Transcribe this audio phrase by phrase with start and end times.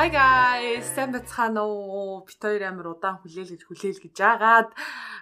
[0.00, 2.24] Hi guys, сайн бацгаана уу?
[2.24, 4.72] Бит хоёр амир удаан хүлээл гэж хүлээл гэж жагаад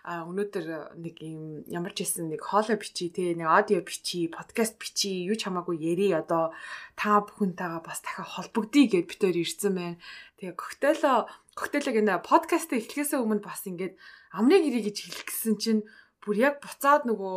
[0.07, 5.27] өнөөдөр нэг юм ямар ч хэсэн нэг хоолой бичи те нэг аудио бичи, подкаст бичи,
[5.27, 6.55] юу ч хамаагүй яри одоо
[6.95, 9.99] та бүхэнтэйгээ бас дахиад холбогдъё гэд бит хоёр ирсэн байна.
[10.39, 11.27] Тэгээ коктейло
[11.59, 13.99] коктейлог энэ подкаст эхлэхээс өмнө бас ингээд
[14.31, 15.83] амны гэрээ гэж хэлэх гэсэн чинь
[16.23, 17.37] бүр яг буцаад нөгөө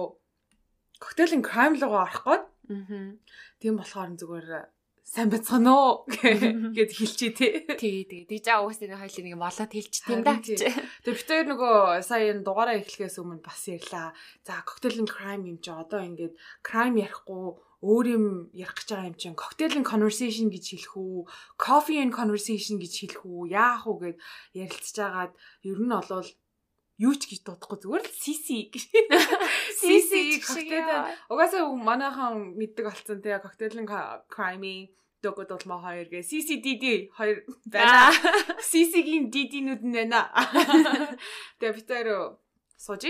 [1.01, 2.45] коктейлийн crime руу орох гээд.
[2.69, 3.17] Аа.
[3.57, 4.69] Тийм болохоор зүгээр
[5.11, 6.07] сайн бацгаана уу
[6.77, 7.67] гэд хэлчихье тий.
[7.75, 8.23] Тий, тий.
[8.23, 10.63] Дижа уус энэ хоёлын нэг молоод хэлчих тийм да гэж.
[11.03, 14.15] Бид хоёр нөгөө сая энэ дугаараа эхлэхээс өмнө бас ярьлаа.
[14.47, 18.25] За коктейлын crime юм чи одоо ингээд crime ярихгүй өөр юм
[18.55, 21.27] ярих гэж байгаа юм чинь коктейлын conversation гэж хэлэх үү,
[21.59, 24.15] coffee and conversation гэж хэлэх үү, яах уу гэд
[24.55, 25.35] ярилцж агаад
[25.67, 26.29] ер нь олвол
[27.03, 28.83] юу ч гэж дуудахгүй зүгээр л CC гэж.
[29.81, 31.11] CC коктейл.
[31.27, 33.89] Угаасаа манайхан мэддэг болсон тэгээ коктейлын
[34.29, 38.09] crime дөгөд мо хоёр гээ CCDD хоёр байна.
[38.57, 40.33] CC-гийн DD-нүүд нь байна.
[41.61, 42.09] Тэгээ бид хоёр
[42.77, 43.03] сууж.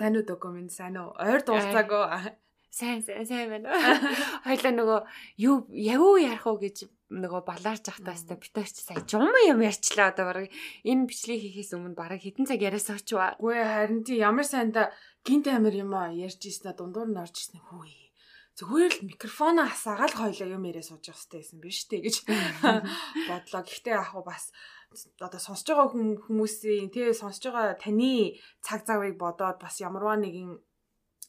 [0.00, 1.12] Сайн уу документ сайн уу?
[1.20, 2.32] Ойр дуулцаагүй.
[2.72, 3.68] Сайн сайн сайн байна.
[4.48, 5.00] Хоёлаа нөгөө
[5.44, 10.16] юу явуу ярих уу гэж нөгөө балаарч захтаас та бид ч сая жум юм ярьчлаа
[10.16, 10.48] одоо бараг
[10.80, 13.36] энэ бичлэг хийхээс өмнө бараг хэдэн цаг яриасаа ба.
[13.36, 14.88] Үгүй харин тий ямар сайнда
[15.20, 18.01] гинт амир юм а ярьж ийснэ дундуур нь орж ийснэ хүү
[18.58, 22.16] зүгээр л микрофоно хасаагаал хоёлаа юм яриа сууж явах хэрэгтэй байсан биз дээ гэж
[23.28, 23.62] бодлоо.
[23.64, 24.52] Гэхдээ яг хуу бас
[25.20, 25.88] одоо сонсож байгаа
[26.28, 30.60] хүмүүсийн тий сонсож байгаа таны цаг завыг бодоод бас ямарваа нэгэн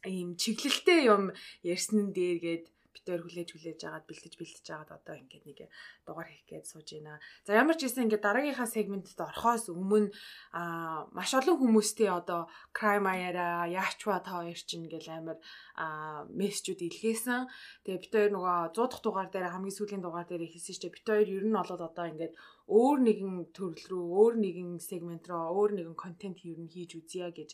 [0.04, 1.32] ийм чиглэлтэй юм
[1.64, 5.60] ярьсан дээр гээд битээр хүлээж хүлээж агаад бэлдэж бэлдэж агаад одоо ингээд нэг
[6.06, 7.20] дугаар хийх гээд сууж байна.
[7.44, 10.14] За ямар ч гэсэн ингээд дараагийнхаа сегментэд орохоос өмнө
[10.54, 15.38] аа маш олон хүмүүстэй одоо crime аяра яачва та хоёр чинь ингээл амар
[15.76, 17.50] аа мессежүүд илгээсэн.
[17.84, 21.46] Тэгээ битээр нөгөө 100 дахь дугаар дээр хамгийн сүүлийн дугаар дээр хийсэн чинь битээр ер
[21.50, 22.34] нь олоод одоо ингээд
[22.70, 27.28] өөр нэгэн төрөл рүү, өөр нэгэн сегмент руу, өөр нэгэн контент ер нь хийж үзье
[27.36, 27.52] гэж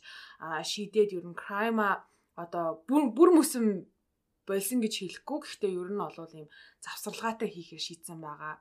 [0.70, 1.82] шийдээд ер нь crime
[2.38, 3.66] одоо бүр бүр мөсөн
[4.50, 5.40] болсон гэж хэлэхгүй.
[5.46, 6.50] Гэхдээ ер нь бол ийм
[6.84, 8.56] завсарлагаатай хийхээр шийдсэн байгаа.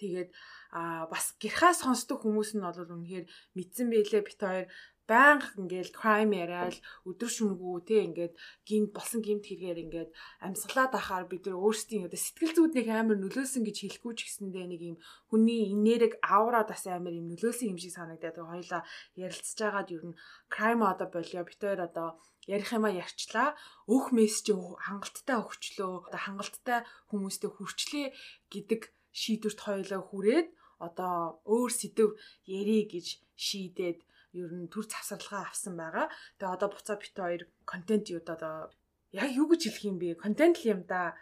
[0.00, 0.30] Тэгээд
[0.76, 3.24] а бас гэрхаа сонсдог хүмүүс нь бол үнэхээр
[3.56, 4.66] мэдсэн байлээ бит хоёр
[5.10, 6.76] байнга ингээл crime яриад
[7.08, 8.34] өдөр шүнгүү те ингээд
[8.68, 10.10] гинт болсон гинт хэрэгээр ингээд
[10.46, 14.80] амьсгалаад ахаар бид нар өөрсдийн одоо сэтгэл зүйднийг амар нөлөөсөн гэж хэлэхгүй ч гэсэндээ нэг
[14.94, 14.96] юм
[15.30, 18.82] хүний инээрэг аура бас амар юм нөлөөсөн юм шиг санагдаад хоёлаа
[19.18, 20.18] ярилцж байгаад ер нь
[20.54, 22.08] crime одоо болио бит хоёр одоо
[22.50, 23.54] ярих юмаа ярьчлаа.
[23.86, 24.50] Өөх мессеж
[24.86, 26.10] хангалттай өгчлөө.
[26.10, 26.78] Одоо хангалттай
[27.10, 28.06] хүмүүстэй хүрчлээ
[28.52, 28.80] гэдэг
[29.20, 30.48] шийдвэрт хоёлаа хүрээд
[30.86, 32.16] одоо өөр сэдв
[32.46, 33.06] ярий гэж
[33.36, 34.00] шийдээд
[34.34, 36.06] ер нь төр завсарлага авсан байгаа.
[36.38, 38.70] Тэгээ одоо буцаа бит хоёр контент юу одоо
[39.12, 40.18] яг юу гэж хэлэх юм бэ?
[40.24, 41.14] Контент л юм да.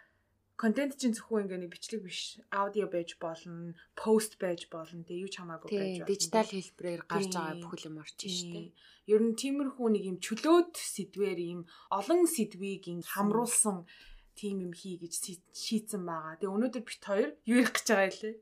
[0.59, 5.07] Контент чинь зөвхөн ингээ нэг бичлэг биш, аудио байж болно, пост байж болно.
[5.07, 6.11] Тэгээ юу ч хамаагүй байж болно.
[6.11, 8.75] Дижитал хэлбэрээр гарч байгаа бүхэл юм орж штэ.
[9.07, 11.61] Ер нь тиймэрхүү нэг юм чөлөөт сэдвэр юм
[11.95, 13.87] олон сэдвийг ин хамруулсан
[14.35, 16.35] тийм юм хий гэж шийдсэн байгаа.
[16.43, 18.35] Тэгээ өнөөдөр бит хоёр юу ярих гэж байгаа илээ.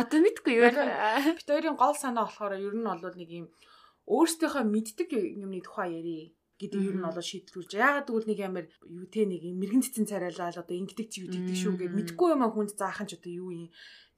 [0.00, 0.72] Одоо мэдгүй юу.
[1.36, 3.46] Бит хоёрын гол санаа болохоор ер нь бол нэг юм
[4.08, 7.72] өөрсдийнхөө мэддэг юмны тухай ярий гэдэг ер нь бол шийдвэрлэж.
[7.72, 11.56] Яагаад гэвэл нэг амар юу те нэг мэрэгэн цэцэн царайлал одоо ингэдэг чи юу гэдэг
[11.56, 13.68] шүү гэд мэдгүй юм а хүнд заах нь ч одоо юу юм.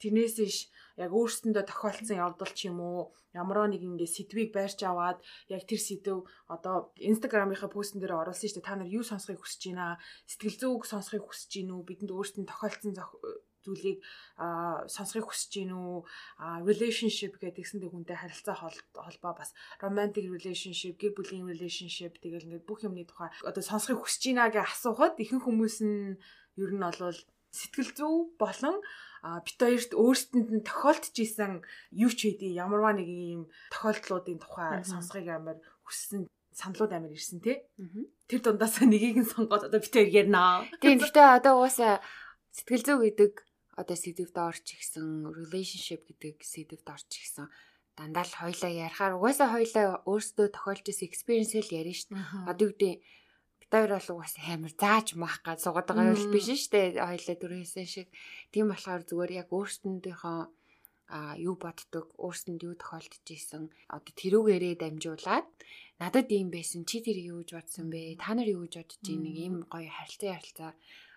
[0.03, 0.57] Тэрнээс иш
[0.99, 5.81] яг өөрсөндөө тохиолдсон явдал ч юм уу ямар нэг ингэ сэдвийг байрч аваад яг тэр
[5.81, 9.97] сэдв одоо инстаграмынхаа постн дээр оруулсан шүү дээ та нар юу сонсохыг хүсэж байна
[10.29, 12.93] сэтгэл зүйг сонсохыг хүсэж байна уу бидэнд өөрсдөнд тохиолдсон
[13.65, 13.99] зүйлийг
[14.91, 15.97] сонсохыг хүсэж гин үү
[16.69, 19.51] relationship гэдэгсэндээ хүнтэй харилцаа холбоо бас
[19.83, 24.67] romantic relationship гэр бүлийн relationship тэгэл ингээд бүх юмны тухай одоо сонсохыг хүсэж гинэ гэж
[24.67, 26.19] асуухад ихэнх хүмүүс нь
[26.61, 27.17] ер нь бол
[27.53, 28.77] сэтгэл зүй болон
[29.23, 31.63] бит хоёрт өөрсдөнд нь тохиолдож исэн
[31.95, 37.63] юу ч хэдий ямарваа нэг юм тохиолдлуудын тухай сонсохыг амар хүссэн саналууд амар ирсэн тий.
[38.29, 40.67] Тэр дундаас нэгийг нь сонгоод одоо бит хоёр ярина.
[40.81, 42.01] Тийм гэхдээ одоо угаасаа
[42.53, 43.33] сэтгэл зүй гэдэг
[43.81, 47.47] одоо сэдвд орч ихсэн relationship гэдэг сэдвд орч ихсэн
[47.97, 52.51] дандаа л хоёлаа ярихаар угаасаа хоёлаа өөрсдөө тохиолж исэн experience л ярина шүү дээ.
[52.53, 52.95] Одоо үгүй
[53.61, 57.01] бид хоёр бол угаасаа амар зааж маах гад суугаад байгаа юм биш шүү дээ.
[57.01, 58.09] Хоёлаа дөрөвсөн шиг.
[58.53, 60.41] Тийм болохоор зүгээр яг өөрсдөндийнхөө
[61.13, 65.49] а юу боддог өөрсөнд юу тохиолдож исэн одоо тэрүүгээрээ дамжуулаад
[66.01, 69.21] надад ийм байсан чи тэр юу гэж бодсон бэ та нар юу гэж бодож ийн
[69.21, 70.71] нэг ийм гоё харилцаа ярилцаа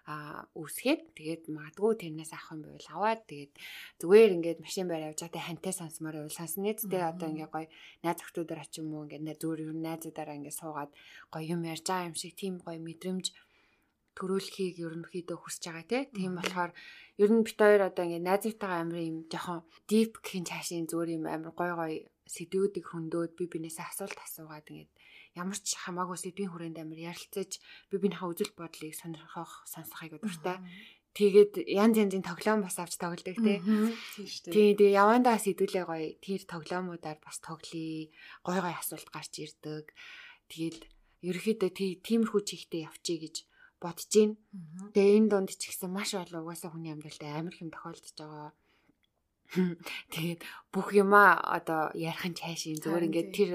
[0.06, 3.54] а үсгээд тэгээд магадгүй тэрнээс авах юм байвал аваад тэгээд
[3.98, 7.68] зүгээр ингээд машин байр явж байгаа хантай сонсмоор байвал сонсно тэгээд одоо ингээд гоё
[8.06, 10.92] найз охтуудаар ач юм уу ингээд зүгээр юу найзуудаараа ингээд суугаад
[11.34, 13.26] гоё юм ярьж байгаа юм шиг тийм гоё мэдрэмж
[14.18, 16.72] төрүүлэхийг ерөнхийдөө хүсэж байгаа тийм болохоор
[17.24, 19.60] ер нь бит хоёр одоо ингээд найзтайгаа амар юм жоохон
[19.90, 21.94] deep гэх чаашийн зүгээр юм амар гой гой
[22.34, 24.92] сэдвүүдийг хөндөөд би бинээсээ асуулт асуугаад ингээд
[25.36, 27.60] ямар ч хамаагүй сэдвийн хүрээнд амар ярилцаж
[27.92, 30.64] би бинийхээ үзэл бодлыг сонирхох сонсохыг дуртай.
[31.16, 33.60] Тэгээд янз янзын тоглоом бас авч тоглодог тий.
[34.52, 38.12] Тийм тэгээ явандаа сэдвүүлээ гоё тэр тоглоомудаар бас тоглоё.
[38.44, 39.96] Гой гой асуулт гарч ирдэг.
[40.52, 40.80] Тэгээд
[41.24, 41.72] ерөөхдөө
[42.04, 43.36] тиймэрхүү чихтэй явчих гэж
[43.80, 44.32] бодож гин.
[44.92, 48.52] Тэгээ энэ донд ч гэсэн маш олон угаасаа хүний амьдралд амар хэм тохиолдож байгаа.
[50.12, 50.42] Тэгээд
[50.74, 53.52] бүх юмаа одоо ярих нь цаашийн зөвөр ингээд тэр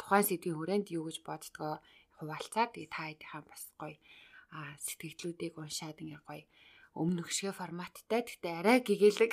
[0.00, 1.82] тухайн сэдвийн хүрээнд юу гэж боддгоо
[2.18, 3.96] хуваалцаад тэгээ та хэдийнхэн бас гоё
[4.52, 6.44] а сэтгэлдлүүдийг уншаад ингээ гоё
[6.92, 9.32] өмнөх шиг форматтай гэхдээ арай гэгээлэг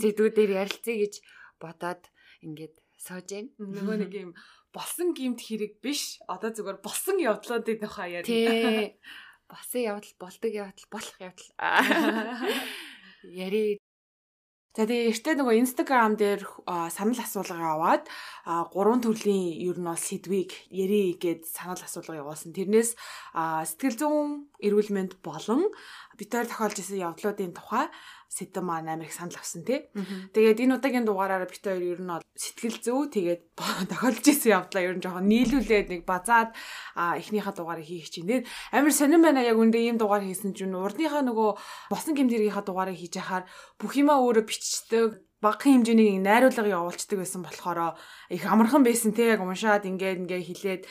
[0.00, 1.14] сэдвүүдээр ярилцъя гэж
[1.62, 2.02] бодоод
[2.42, 3.48] ингээд сууж гин.
[3.56, 4.30] Нөгөө нэг юм
[4.74, 6.18] болсон гимт хэрэг биш.
[6.26, 8.26] Одоо зүгээр болсон явдлуудыг нөхөө яа.
[8.26, 8.98] Тий.
[9.50, 11.50] Болсон явдал, болдог явдал, болох явдал.
[13.44, 13.79] Яри
[14.70, 16.46] За тэгээ эртээ нөгөө Instagram дээр
[16.94, 18.06] санал асуулга аваад
[18.70, 22.54] гурван төрлийн ер нь бол сэдвийг ярий гэд санал асуулга явуулсан.
[22.54, 22.94] Тэрнээс
[23.34, 25.74] сэтгэл зүйн эрүүл мэнд болон
[26.14, 27.90] битээр тохиолж исэн явдлуудын тухай
[28.30, 29.90] сэдв маань амар их санал авсан тий.
[30.30, 33.42] Тэгээд энэ удаагийн дугаараараа бит хоёр ер нь сэтгэл зүй тэгээд
[33.90, 36.54] тохиолж исэн явдлаа ер нь жоохон нийлүүлээд нэг базаад
[36.94, 38.30] эхнийхээ дугаарыг хийх чинь.
[38.30, 41.50] Тэгээд амар сонирн байна яг үндэ ийм дугаар хийсэн чинь урдныхаа нөгөө
[41.90, 43.50] босон гимтэргийнхаа дугаарыг хийж яхаар
[43.82, 47.98] бүх юмаа өөрөө бичдэг багахан хэмжээний найруулга явуулцдаг байсан болохоор
[48.30, 50.82] их амархан байсан те яг уншаад ингээд ингээд хилээд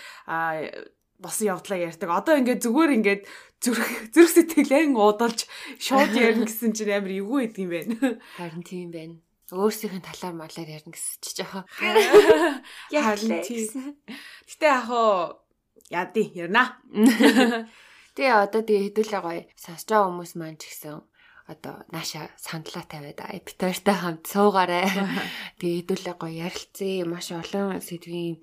[1.19, 2.09] босон явдлаа ярьдаг.
[2.09, 3.21] Одоо ингээд зүгээр ингээд
[3.59, 5.43] зүрх зүрх сэтгэлэн уудалж
[5.83, 7.95] шууд ярина гэсэн чинь амар эвгүй идэг юм байна.
[8.39, 9.15] Харин тийм байна.
[9.51, 11.67] Өөрсдийнх нь талаар малаар ярина гэсэн чи жоохон.
[11.75, 13.99] Харин тийм.
[14.47, 15.43] Гэтэ яг хоо
[15.91, 16.79] яади ярина.
[18.15, 21.03] Тэгээ одоо тэгээ хэдүүлээ гоё сонсож байгаа хүмүүс маань ч гэсэн
[21.51, 24.87] одоо нааша сандлаа тавиад эпитортой хамт суугаарай.
[25.59, 27.03] Тэгээ хэдүүлээ гоё ярилцъя.
[27.03, 28.39] Маш олон сэдвийн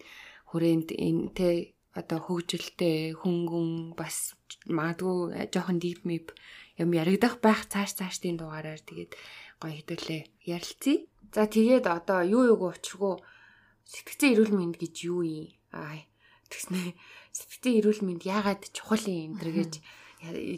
[0.53, 1.49] хүрээнд энэ тэ
[1.97, 4.36] одоо хөгжилтэй хөнгөн бас
[4.69, 6.35] магадгүй жоохон deep map
[6.77, 9.13] юм яригдах байх цааш цаашдын дугаараар тэгээд
[9.61, 11.07] гоё хэдүүлээ ярилцъя.
[11.33, 13.15] За тэгээд одоо юу юуг учиргүй
[13.89, 15.49] сэтгцэн эрүүл мэнд гэж юу юм?
[15.73, 16.05] Аа
[16.51, 16.95] тэгснэ.
[17.33, 19.73] Сэтгцэн эрүүл мэнд яагаад чухал юм энэ гэж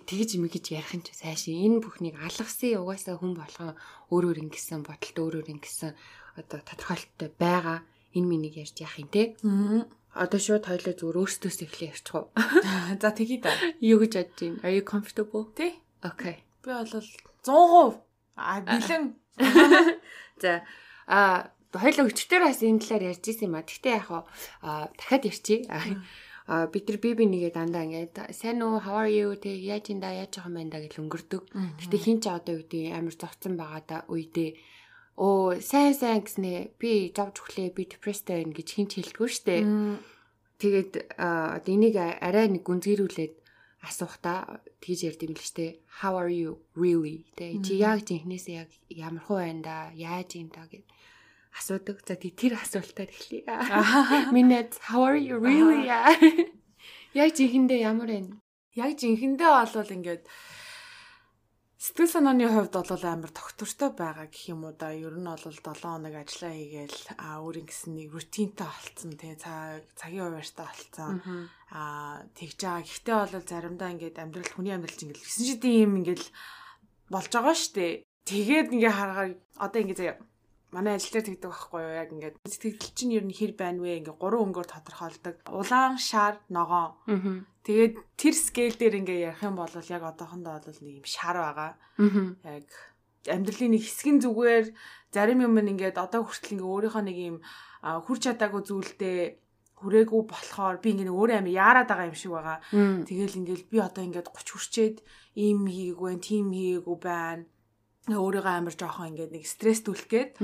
[0.09, 3.75] тэгж юм гэж ярих нь сайшин энэ бүхнийг алгасан угаасаа хүн болгон
[4.15, 5.93] өөрөөр ингэсэн бодолт өөрөөр ингэсэн
[6.39, 7.83] одоо тодорхойлолттой байгаа.
[8.15, 9.35] Энэ минийг ярьж яах юм те.
[10.15, 12.33] Одоо шууд хоёлоо зүгээр өөрсдөөс эхлэе ярьчих уу.
[13.01, 13.53] За тэгье да.
[13.85, 14.61] Юу гэж бодож байна?
[14.65, 15.53] Are you comfortable?
[15.53, 15.77] Тий.
[16.01, 16.41] Okay.
[16.65, 18.01] Би бол 100%
[18.39, 19.05] а бэлэн.
[20.43, 20.63] За
[21.07, 23.67] а хоёлоо өчтөр бас энэ талаар ярьж исэн юм а.
[23.67, 25.69] Гэхдээ яг аа дахиад ярьчих.
[26.49, 29.93] А бид нар би би нэгээ дандаа ингээд сайн уу how are you тэг яаж
[29.93, 31.43] энэ да яаж байгаа юм байна да гэж өнгөрдөг.
[31.53, 34.51] Гэхдээ хин ч одоо юу гэдэг амар зовцсон байгаа да үедээ
[35.19, 39.57] оо сайн сайн гэснээ би зовж өглөө би депресстэй байна гэж хинч хэлдэггүй штэ.
[40.63, 43.35] Тэгээд одоо энийг арай нэг гүнзгийрүүлээд
[43.83, 45.83] асуухта тэгж ярьд юм л штэ.
[46.03, 47.27] How are you really?
[47.35, 49.77] Тэ чи яг жинхнээсээ яг ямар хуу байна да?
[49.99, 50.87] Яаж юм да гэд
[51.59, 51.99] асуудаг.
[52.07, 53.43] За тэр асуултаар эхлэе.
[54.35, 55.91] Минэд how are you really?
[57.17, 58.37] Яг жинхэндээ ямар байна?
[58.77, 60.23] Яг жинхэндээ болвол ингээд
[61.79, 64.91] Сэтгэл санааны хувьд бол амар тогтвортой байгаа гэх юм уу да.
[64.91, 69.87] Ер нь бол 7 хоног ажиллаа хийгээл а өөрийн гэсэн нэг рутинтай болцсон тий цаг
[69.95, 71.23] цагийн хуваарьтай болцсон.
[71.71, 72.83] Аа тэгж байгаа.
[72.83, 76.25] Гэхдээ бол заримдаа ингээд амьдрал хүний амьдрал чинь ингээд 9 шидийн юм ингээд
[77.15, 78.03] болж байгаа штэ.
[78.27, 79.31] Тэгээд ингээ харахаар
[79.63, 80.17] одоо ингээ заяа
[80.75, 81.95] манай ажил дээр тэгдэг байхгүй юу?
[81.97, 84.05] Яг ингээд сэтгэл чинь ер нь хэр байна вэ?
[84.05, 85.37] Ингээ гурван өнгөөр тодорхойлдог.
[85.49, 87.47] Улаан шар ногоон.
[87.65, 91.73] Тэгээд тэр скейл дээр ингээ ярих юм бол яг одоохондоо бол нэг юм шар байгаа.
[92.45, 92.69] Яг
[93.29, 94.67] амьдралын нэг хэсгэн зүгээр
[95.13, 97.37] зарим юм ингээд одоо хүртэл ингээ өөрийнхөө нэг юм
[97.83, 99.21] хүрч чадаагүй зүйлдээ
[99.79, 102.59] хүрээгүй болохоор би ингээ өөрөө амир яарад байгаа юм шиг байгаа.
[103.07, 104.97] Тэгэл ингээл би одоо ингээд 30 хүрчээд
[105.39, 107.47] ийм хийгээгүй, тийм хийгээгүй байна.
[108.09, 110.41] Өөрийгөө амир жоохон ингээд нэг стресс түлх гээд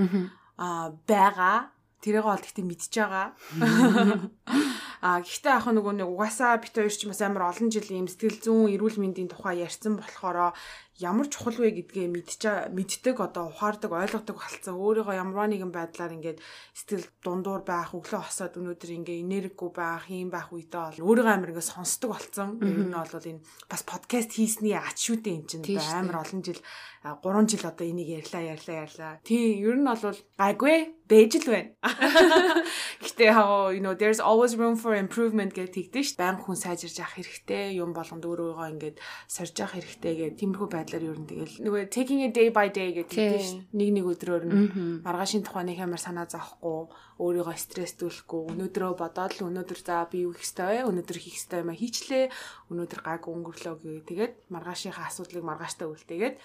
[0.61, 1.73] аа байгаа.
[2.04, 3.28] Тэрийг бол гэхдээ мэдчихэж байгаа.
[5.05, 8.41] А гэхдээ яг нөгөө нэг угаасаа бит хоёр ч бас амар олон жил ийм сэтгэл
[8.41, 10.57] зүйн эрүүл мэндийн тухай ярьсан болохоор
[10.97, 16.39] ямар чухал вэ гэдгээ мэдчээ мэддэг одоо ухаардаг ойлгодог болцсон өөрийгөө ямар нэгэн байдлаар ингээд
[16.73, 21.51] сэтгэл дундуур байх өглөө хосоод өнөөдөр ингээ энергигүй байх юм байх үедээ бол өөрийгөө амар
[21.51, 25.67] ингээ сонсдог болцсон ер нь бол энэ бас подкаст хийсний ач шүү дээ эн чинь
[25.83, 26.63] амар олон жил
[27.05, 29.21] 3 жил одоо энийг ярьлаа ярьлаа ярьлаа.
[29.29, 31.71] Тий ер нь бол гайгүй бэж л байна.
[33.05, 36.97] Гэтээ яг you know there's always room for improvement гэдэг тэгдэж ш баян хүн сайжирж
[37.03, 38.97] явах хэрэгтэй юм болгонд өөрийгөө ингээд
[39.27, 42.95] сорж явах хэрэгтэй гэх тиймэрхүү байдлаар ер нь тэгэл нөгөө taking a day by day
[42.95, 43.61] гэдэг тийм шүү.
[43.75, 46.91] Нэг нэг өдрөөр нь маргаашийн тухай нэг амар санаа зовхгүй,
[47.23, 50.89] өөрийгөө стресстүүлэхгүй, өнөөдрөө бодоод л өнөөдөр за би юу хийх ёстой вэ?
[50.91, 52.25] Өнөөдөр хийх ёстой юм а хийчлээ.
[52.71, 54.01] Өнөөдөр гайг өнгөрлөө гээ.
[54.09, 56.37] Тэгээд маргаашийнхаа асуудлыг маргааштай үлдээгээд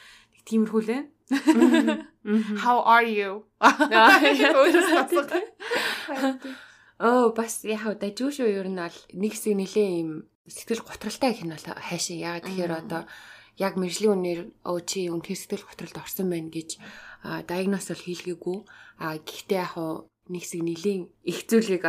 [0.45, 1.01] тиймэрхүү лээ.
[2.63, 3.45] How are you?
[6.99, 10.11] Оо бас яхаа дажгүй шүү ер нь бол нэг хэсэг нилээ юм
[10.51, 13.01] сэтгэл готролтой гэх нь бол хайшаа яагаад тэгэхээр одоо
[13.55, 16.69] яг мэржлийн үнээр өө чи үнэхээр сэтгэл готролд орсон байна гэж
[17.47, 18.57] диагноз бол хийлгээгүй.
[18.99, 21.83] А гэхдээ хуу нэг хэсэг нилийн их зүйлийг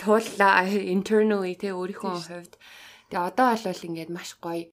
[0.00, 2.54] тууллаа internally те өөрийнхөө хувьд.
[3.12, 4.72] Тэгээ одоо бол ингээд маш гоё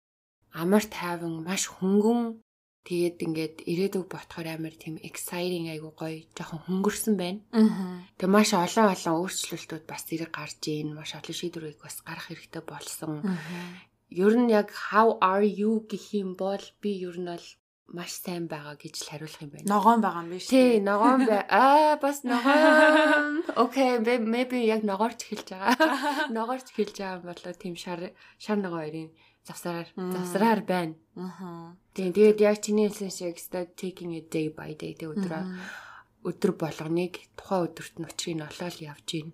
[0.56, 2.40] амар тайван маш хөнгөн
[2.82, 7.42] Тэгээд ингээд ирээдүг ботхоор амар тийм exciting айгу гоё жоохон хөнгөрсөн байна.
[7.54, 8.02] Аа.
[8.18, 12.64] Тэгээ маш олон олон өөрчлөлтүүд бас зэрэг гарч ийн, маш олон шийдвэрийг бас гарах хэрэгтэй
[12.66, 13.22] болсон.
[14.10, 17.48] Ер нь яг how are you гэх юм бол би ер нь бол
[17.92, 19.68] маш сайн байгаа гэж л хариулах юм байна.
[19.68, 20.54] Ногоон байгаа юм биш үү?
[20.56, 21.44] Тий, ногоон бай.
[21.52, 23.44] Аа, бас ногоон.
[23.64, 25.76] Окей, maybe яг ногоорч эхэлж байгаа.
[26.38, 29.12] Ногоорч эхэлж байгаа болоо тийм шар шар ногоо хоёрын
[29.48, 30.96] завсраар завсраар байна.
[31.16, 31.76] Аа.
[31.94, 35.44] Тийм тэгээд яг чиний хэлсэн шиг start taking a day by day тэг өдрөө
[36.22, 39.30] өдөр болгоныг тухайн өдөрт нь учрыг олоод явж гин.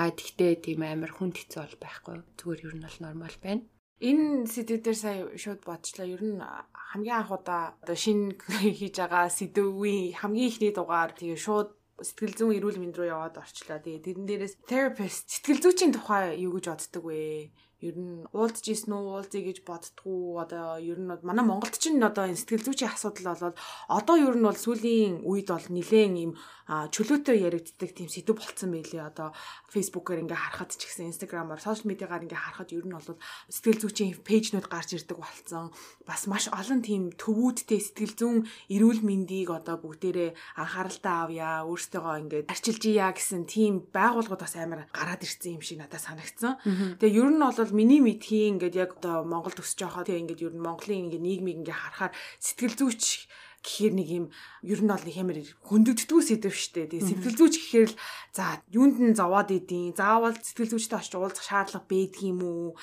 [0.00, 2.16] Аа тэгтээ тийм амар хүнд хэцүү бол байхгүй.
[2.40, 3.68] Зүгээр ер нь бол нормал байна.
[4.00, 6.08] Энэ сэдвээр сая шууд бодчлаа.
[6.08, 8.40] Ер нь хамгийн анх удаа одоо шинэ
[8.80, 11.70] хийж байгаа сэдвийн хамгийн ихний дугаар тэгээ шууд
[12.02, 13.78] сэтгэл зүйн эрүүл мэнд рүү яваад орчлоо.
[13.78, 17.52] Тэгээ тэрэн дээрээс therapist сэтгэл зүйчийн тухай юу гэж боддөг вэ?
[17.82, 20.46] Ер нь уулзж ийсэн үү уулзъя гэж боддгоо.
[20.46, 23.56] Одоо ер нь манай Монголд ч одоо энэ сэтгэл зүйчийн асуудал болоод
[23.90, 26.32] одоо ер нь бол сүүлийн үед бол нэлээд ийм
[26.70, 29.02] чөлөөтэй яригддаг тийм сэдв болцсон байлээ.
[29.10, 29.34] Одоо
[29.74, 33.18] фейсбүүкээр ингээ харахад ч гэсэн инстаграмаар сошиал медиагаар ингээ харахад ер нь бол
[33.50, 35.74] сэтгэл зүйчийн пэйжнүүд гарч ирдэг болцсон
[36.06, 38.38] бас маш олон тийм төвүүдтэй сэтгэл зүүн
[38.70, 44.86] эрүүл мэндийг одоо бүгдээрээ анхааралтай авъя өөртөөгөө ингээ арчилж ия гэсэн тийм байгууллагууд бас амар
[44.94, 46.62] гараад ирсэн юм шиг надад санагдсан.
[47.02, 50.54] Тэгээ ер нь бол миний мэдхийн ингээд яг одоо Монголд өсөж байхад тийм ингээд ер
[50.54, 53.26] нь Монголын ингээд нийгмийг ингээд харахаар сэтгэл зүйч
[53.62, 54.26] гэхээр нэг юм
[54.66, 56.90] ер нь бол нэг хэмээр хөндөгддгүү сэдв штэ.
[56.90, 58.00] Тэгээ сэтгэл зүйч гэхээр л
[58.34, 59.94] за юунд нь зовоод идэв.
[59.94, 62.74] Заавал сэтгэл зүйчтэй очиж уулзах шаардлага байдаг юм уу?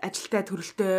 [0.00, 0.96] ажилтай төрөлтөө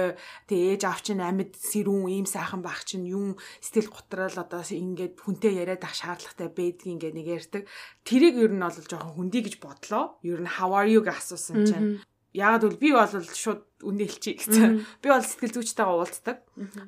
[0.50, 5.18] тэгээ ээж аав чинь амьд сэрүүн ийм сайхан байх чинь юм сэтгэл готрал одоо ингээд
[5.18, 7.64] хүнтэй яриад ах шаардлагатай байдгийг ингээд нэг ярьдаг.
[8.06, 10.22] Тэрийг ер нь бол жоохон хүндий гэж бодлоо.
[10.22, 11.88] Ер нь how are you гэж асуусан чинь
[12.34, 14.82] Яагаад бол би бол шууд үнэ хэлчихье гэсэн.
[15.02, 16.38] Би бол сэтгэл зүйчтэйгээ уулздаг.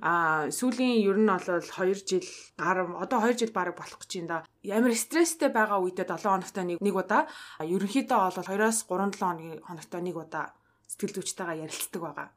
[0.01, 2.25] Аа сүүлийн ер нь бол 2 жил
[2.57, 4.47] гар одоо 2 жил бараг болох гэж байна да.
[4.65, 7.29] Ямар стресстэй байгаа үедээ 7 хоногтой нэг нэг удаа
[7.61, 10.45] ерөнхийдөө бол 2-оос 3-7 хоногтой нэг удаа
[10.89, 12.29] сэтгэл зүйчтэйгээ ярилцдаг байгаа.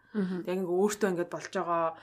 [0.45, 1.97] Яг ингээ өөртөө ингээд болж байгаа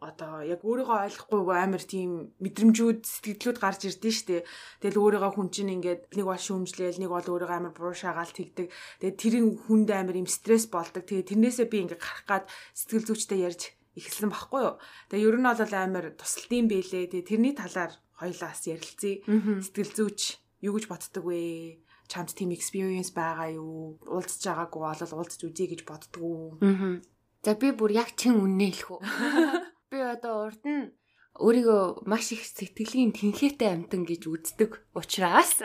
[0.00, 0.96] одоо яг өөрийгөө
[1.28, 4.36] ойлгохгүй амар тийм мэдрэмжүүд сэтгэлдлүүд гарч ирдэ штэ.
[4.80, 8.72] Тэгэл өөрийгөө хүн чинь ингээд нэг бол шүүмжлээл нэг бол өөрийгөө амар буруу шагаал тэгдэг.
[8.72, 11.04] Тэгээд тэрийн хүнд амар юм стресс болдог.
[11.04, 14.76] Тэгээд тэрнээсээ би ингээд гарах гад сэтгэл зүйчтэй ярьж эхэлсэн байхгүй юу.
[15.12, 17.04] Тэгээ ер нь бол амар тусалдсан бэлээ.
[17.12, 19.20] Тэгээ тэрний талаар хоёлаас ярилцъя.
[19.28, 20.20] Сэтгэл зүйч
[20.64, 21.84] юу гэж боддог вэ?
[22.10, 24.00] чамд тийм experience байгаа юу?
[24.02, 26.58] Уулзж байгаагүй бол уулзж үзье гэж боддгоо.
[26.58, 26.98] Аа.
[27.46, 29.00] За би бүр яг чин үннээ хэлэх үү?
[29.90, 30.94] би одоо урд нь
[31.38, 35.62] өөрийгөө маш их сэтгэлийн тэнхээтэй амтан гэж үздэг учраас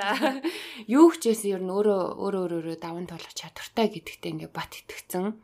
[0.88, 5.36] юу хчээс ер нь өөрөө өөрөө өөрөө даван туулах чадвартай гэдэгтээ ингээ бат итгэцэн.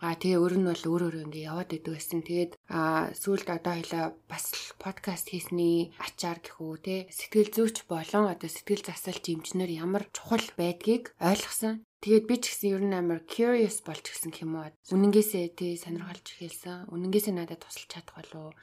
[0.00, 2.22] Аа тэгээ өөр нь бол өөр өөр ингээ яваад идэв байсан.
[2.24, 4.44] Тэгээд аа сүүлд одоо хоёлаа бас
[4.78, 11.12] подкаст хийсний ачаар гэхүү те сэтгэл зүйч болон одоо сэтгэл засалч эмчнэр ямар чухал байдгийг
[11.18, 11.84] ойлгосон.
[12.02, 14.70] Тэгээд би ч гэсэн ер нь амар curious болж гисэн юм уу.
[14.94, 16.86] Үнэнгээсээ тий сонирхолж эхэлсэн.
[16.94, 18.54] Үнэнгээсээ надад тусалж чадах болов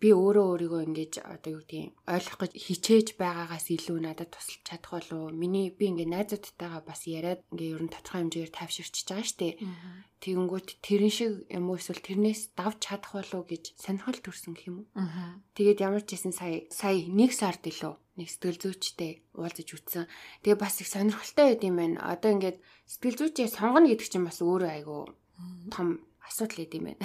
[0.00, 4.92] би өөрөө өөрийгөө ингэж одоо юу гэдгийг ойлгох гэж хичээж байгаагаас илүү надад тусалж чадах
[4.96, 9.48] болов миний би ингээ найзуудтайгаа бас яриад ингээ ер нь тодорхой хэмжээгээр тайвширчиж байгаа штэ
[10.24, 14.76] тэгэнгүүт тэрэн шиг юм уу эсвэл тэрнээс давж чадах болов гэж сонирхол төрсөн гэх юм
[14.80, 14.88] уу?
[15.52, 20.04] Тэгээд ямар ч гэсэн сая сая нэг сард илүү нэг сэтгэл зүйчтэй уулзаж үтсэн
[20.44, 24.38] тэгээ бас их сонирхолтой байд юм байна одоо ингээд сэтгэл зүйчээ сонгоно гэдэг чинь бас
[24.44, 25.08] өөрөө айгу
[25.72, 27.02] том асуудал ийм байна.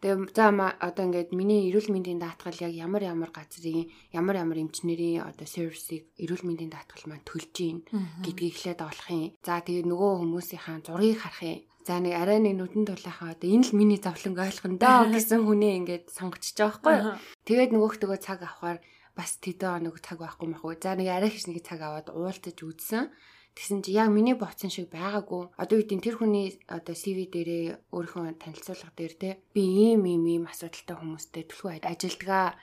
[0.00, 0.48] Тэгээ за
[0.80, 6.08] одоо ингээд миний эрүүл мэндийн даатгал яг ямар ямар газрын ямар ямар эмчнэрийн одоо сервисыг
[6.16, 7.84] эрүүл мэндийн даатгал маань төлж гин
[8.24, 9.36] гэдгийг эхлээд олох юм.
[9.44, 11.60] За тэгээ нөгөө хүмүүсийнхаа зургийг харах юм.
[11.84, 15.72] За нэг арай нэг нүдэн тулаахаа одоо энэ л миний зовлонг ойлгоно доо гэсэн хүнээ
[15.84, 17.16] ингээд сонгочихж байгаа байхгүй юу.
[17.48, 18.78] Тэгээд нөгөөхтөгөө цаг авахаар
[19.18, 20.78] бас тэдэн нэг цаг байхгүй мах уу.
[20.78, 23.10] За нэг арай хич нэг цаг аваад уулзаж үзсэн.
[23.58, 25.58] Тэгсэн чи яг миний ботсон шиг байгаагүй.
[25.58, 30.44] Одоо үеийн тэр хүний одоо CV дээрээ өөрийнхөө танилцуулга дээр те би ийм ийм ийм
[30.46, 32.54] асуудалтай хүмүүстэй түлхүү ажилдгаа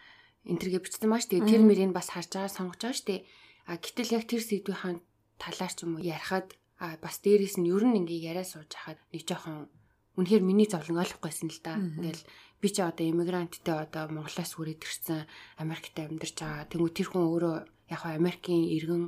[0.47, 3.27] энтергээ бичсэн маш тэгээ тэр мөрийг бас харж байгаа сонгож байгаа штэ.
[3.67, 5.03] А гэтэл яг тэр сэдвийн
[5.35, 8.99] талаар ч юм уу ярахад а бас дээрээс нь ер нь ингээ яриа сууж хахад
[9.11, 9.67] нэг жоохон
[10.15, 11.75] үнэхээр миний зовлон ойлгохгүйсэн л да.
[11.75, 12.23] Ингээл
[12.61, 15.27] би ч одоо иммигранттэй одоо Монголоос хүрээд ирсэн
[15.61, 16.69] Америкт амьдарч байгаа.
[16.71, 17.55] Тэнгүү тэр хүн өөрөө
[17.91, 19.03] яг хаа Америкийн иргэн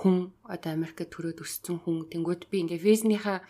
[0.00, 2.08] хүн одоо Америкт төрөөд өссөн хүн.
[2.08, 3.44] Тэнгүүд би ингээ визнийхаа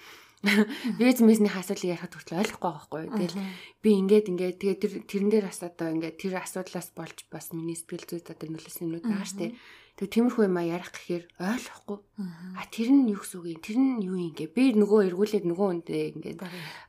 [0.99, 3.03] виз мэсний асуудлыг ярихад хүртэл ойлгохгүй байхгүй.
[3.15, 3.39] Тэгэл
[3.79, 7.79] би ингээд ингээд тэгээ тэр тэрэн дээр бас одоо ингээд тэр асуудлаас болж бас миний
[7.79, 9.55] сэтгэл зүйд одоо нөлөөсөн юмнууд байгаа штэ.
[9.93, 11.99] Тэг тиймэрхүү юм а ярих гэхээр ойлгохгүй.
[12.57, 13.61] А тэр нь юу гэсэн үг юм?
[13.61, 14.49] Тэр нь юу юм гээ?
[14.49, 16.41] Би нөгөө эргүүлээд нөгөө хүндээ ингээд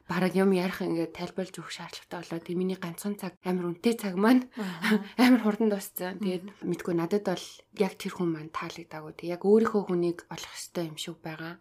[0.07, 2.39] бараг юм ярих ингээд тайлбарлаж өгөх шаардлагатай болоо.
[2.39, 4.47] Тэг миний ганцхан цаг амар үнэтэй цаг маань
[5.19, 6.23] амар хурдан дууссан.
[6.23, 7.45] Тэгээд мэдгүй надад бол
[7.75, 9.13] яг тэр хүн маань таалагдаагүй.
[9.19, 11.59] Тэг яг өөрийнхөө хүнийг олох хэрэгтэй юм шиг байгаа.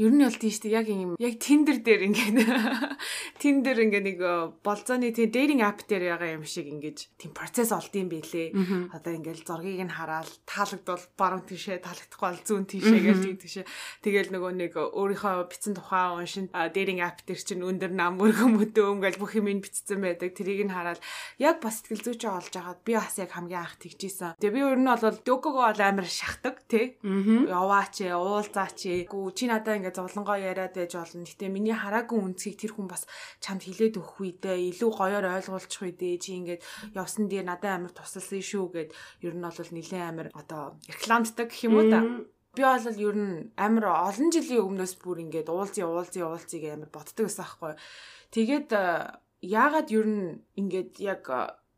[0.00, 0.72] Ер нь бол тийм шүү дээ.
[0.72, 2.36] Яг юм яг Tinder дээр ингээд
[3.44, 7.76] Tinder ингээд нэг э, болзооны тийм dating app дээр байгаа юм шиг ингээд тийм процесс
[7.76, 8.56] олд юм бэлээ.
[8.88, 13.64] Одоо ингээд зургийг нь хараад таалагдвал баруун тишээ таалагдахгүй бол зүүн тишээ гэж тийм тишээ.
[14.00, 18.96] Тэгэл нөгөө нэг өөрийнхөө бичсэн тухайн уншин dating app дээр чинь өндөр нам өргөн мөдөө
[18.96, 20.32] өмгөл бүх юм бичсэн байдаг.
[20.32, 21.04] Тэрийг нь хараад
[21.36, 24.40] яг бас сэтгэл зүйчээ олж агаад би бас яг хамгийн анх тэгжсэн.
[24.40, 26.96] Тэгээ би ер нь бол дөгөгөө бол амар шахдаг тий.
[27.04, 28.80] Яваач, уулзаач.
[29.12, 31.26] Гүү чи надаа ингээд зовлонгоо яриад байж болно.
[31.26, 33.10] Гэтэ миний хараагүй үнцгийг тэр хүн бас
[33.42, 36.62] чамд хилээд өгөх үедээ илүү гоёор ойлгуулчих үедээ чи ингээд
[36.94, 38.90] явсан дээр надад амар тусалсан шүү гэд
[39.26, 42.00] ер нь бол нэлээд амар одоо рекламддаг гэх юм уу та.
[42.54, 46.90] Би бол ер нь амар олон жилийн өмнөөс бүр ингээд уулзъя уулзъя уулзъя гэх амар
[46.94, 47.74] боддог байсан байхгүй.
[48.30, 48.68] Тэгээд
[49.42, 51.26] яагаад ер нь ингээд яг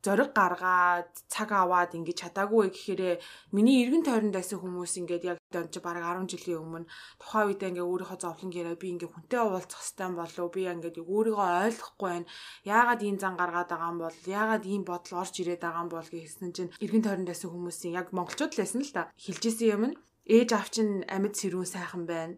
[0.05, 3.15] зориг гаргаад цаг аваад ингэж чадаагүй гэхээрээ
[3.57, 7.71] миний эргэн тойронд байсан хүмүүс ингээд яг дон чи бараг 10 жилийн өмнө тухайн үедээ
[7.73, 12.31] ингээ өөрийнхөө зовлон гэрээ би ингээ хүнтэй уулзах хэвээр болов би ингээд өөрийгөө ойлгохгүй байна.
[12.69, 14.19] Яагаад ийм зан гаргаад байгаа юм бол?
[14.29, 16.09] Яагаад ийм бодол орж ирээд байгаа юм бол?
[16.13, 19.09] гэсэн чинь эргэн тойронд байсан хүмүүсийн яг монголчууд л байсан л та.
[19.17, 22.37] Хэлжсэн юм нь ээж аав чинь амьд сэрүүн сайхан байна.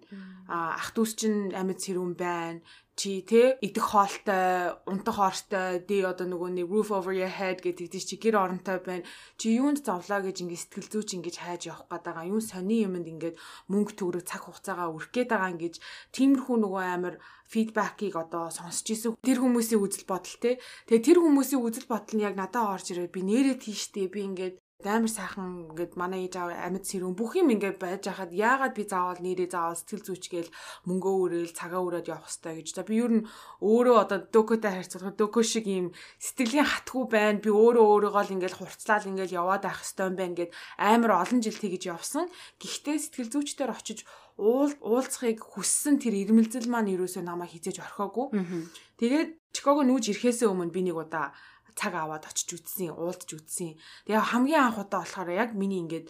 [0.51, 2.61] А ах дүүс чинь амьд сэрүүн байна
[2.97, 7.93] чи те идэх хоолтой, унтах хоортой, дэ одоо нөгөө нэг roof over your head гэдэг
[7.93, 9.05] чи гэр оронтой байна.
[9.37, 12.25] Чи юунд зовлоо гэж ингэ сэтгэл зүйч ингэж хайж явах гээд байгаа.
[12.25, 13.37] Юун сони юмд ингээд
[13.69, 15.75] мөнгө төгрөг цаг хугацаагаа өрөх гээд байгаа ингэж
[16.17, 19.13] тиймэрхүү нөгөө амар фидбакийг одоо сонсч исэн.
[19.21, 20.57] Тэр хүмүүсийн үзэл бодол те.
[20.89, 24.57] Тэгээ тэр хүмүүсийн үзэл бодол нь яг надад орж ирээд би нэрээ тийштэй би ингээд
[24.85, 28.85] амар сайхан ингээд манай ээж аав амьд сэрүүн бүх юм ингээд байж хахад яагаад би
[28.85, 30.51] заавал нэрээ заавал сэтгэл зүйчгээл
[30.85, 32.69] мөнгөө өрөөл цагаа өрөөд явах хэрэгтэй гэж.
[32.77, 33.27] За би ер нь
[33.65, 37.41] өөрөө одоо докотой харьцуулахад доко шиг юм сэтгэлийн хатгүй байна.
[37.41, 41.57] Би өөрөө өөрийгөө л ингээд хурцлал ингээд яваад хэрэгтэй юм байна гэд амар олон жил
[41.57, 42.29] тэгэж явсан.
[42.61, 44.05] Гэхдээ сэтгэл зүйчдэр очиж
[44.37, 48.29] уул уулзахыг хүссэн тэр ирмэлзэл маань юусоо намайг хизээж орхиогүй.
[49.01, 51.33] Тэгээд Чикаго нүүж ирэхээс өмнө би нэг удаа
[51.77, 53.77] цаг аваад очиж үтсэн, уулзж үтсэн.
[54.09, 56.09] Тэгээ хамгийн анх удаа болохоор яг миний ингээд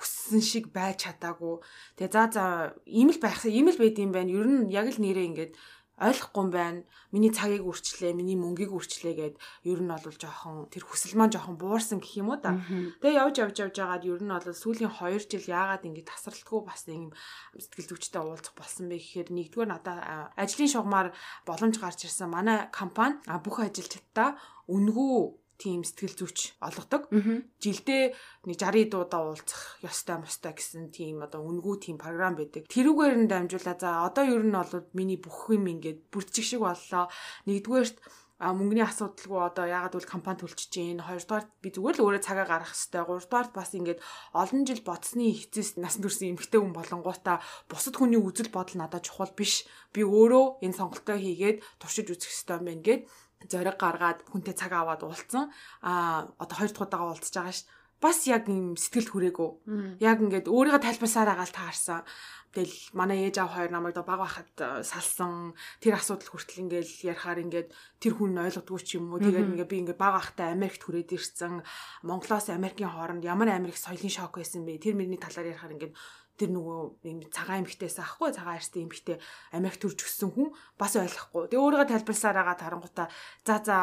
[0.00, 1.60] хүссэн шиг байж чадаагүй.
[2.00, 2.44] Тэгээ за за
[2.88, 4.32] ийм л байхсан, ийм л байд юм байна.
[4.32, 5.52] Ер нь яг л нэрээ ингээд
[5.98, 6.82] ойлгохгүй юм байна.
[7.10, 9.34] Миний цагийг үрчлээ, миний мөнгийг үрчлээ гэд
[9.66, 12.54] ер нь бол жоохон тэр хүсэл маань жоохон буурсан гэх юм уу да.
[13.02, 16.86] Тэгээ явж явж явж байгаад ер нь бол сүүлийн 2 жил яагаад ингэ тасралтгүй бас
[16.86, 17.10] юм
[17.58, 21.10] сэтгэл зүйчтэй уулзах болсон бэ гэхээр нэгдүгээр надад ажлын шугамар
[21.42, 22.30] боломж гарч ирсэн.
[22.30, 24.38] Манай компани бүх ажилчдаа
[24.70, 27.10] үнгүү тийм сэтгэл зүйч олгодог.
[27.58, 28.14] Жилдээ
[28.46, 32.70] нэг 60 дуудаа уулзах ёстой мостой гэсэн тийм одоо үнгүү тийм програм байдаг.
[32.70, 37.10] Тэрүүгээр нь дамжуулаад за одоо ер нь бол миний бүх юм ингээд бүрдчих шиг боллоо.
[37.50, 37.98] Нэгдүгээрт
[38.38, 42.46] а мөнгөний асуудалгүй одоо ягаад бол компани төлчихөж гин хоёрдугаар би зүгээр л өөрөө цагаа
[42.46, 47.98] гаргах хэрэгтэй гуравдугаар бас ингээд олон жил бодсны эцэс насан турш эмгтэй хүн болонгуудаа бусад
[47.98, 52.66] хүний үзэл бодол надад чухал биш би өөрөө энэ сонголтоо хийгээд туршиж үзэх хэрэгтэй юм
[52.70, 53.02] байна гэд
[53.46, 55.52] зориг гаргаад хүнтэй цаг аваад уулцсан.
[55.82, 57.62] А одоо хоёр дахь удаага уулзж байгаа ш.
[57.98, 59.50] Бас яг юм сэтгэл хүрээгүй.
[59.98, 62.06] Яг ингээд өөрийгөө тайлбарсаар агаал таарсан.
[62.54, 64.54] Тэгэл манай ээж аав хоёр намайг баг байхад
[64.86, 65.58] салсан.
[65.82, 69.18] Тэр асуудал хүртэл ингээл ярихаар ингээд тэр хүн ойлгодгүй ч юм уу.
[69.18, 71.66] Тэгээд ингээд би ингээд баг байхтай Америкт хүрээд ирсэн.
[72.06, 74.78] Монголоос Америкийн хооронд ямар Америк соёлын шок байсан бэ?
[74.78, 75.94] Тэр мөрний талаар ярихаар ингээд
[76.38, 79.18] тэр нөгөө юм цагаан эмхтэйс ахгүй цагаан арьстай эмхтэй
[79.50, 80.48] Америк төрж өссөн хүн
[80.78, 81.50] бас ойлгохгүй.
[81.50, 83.06] Тэгээ өөрийгөө тайлбарсаар байгаа тарангуудаа
[83.42, 83.76] за за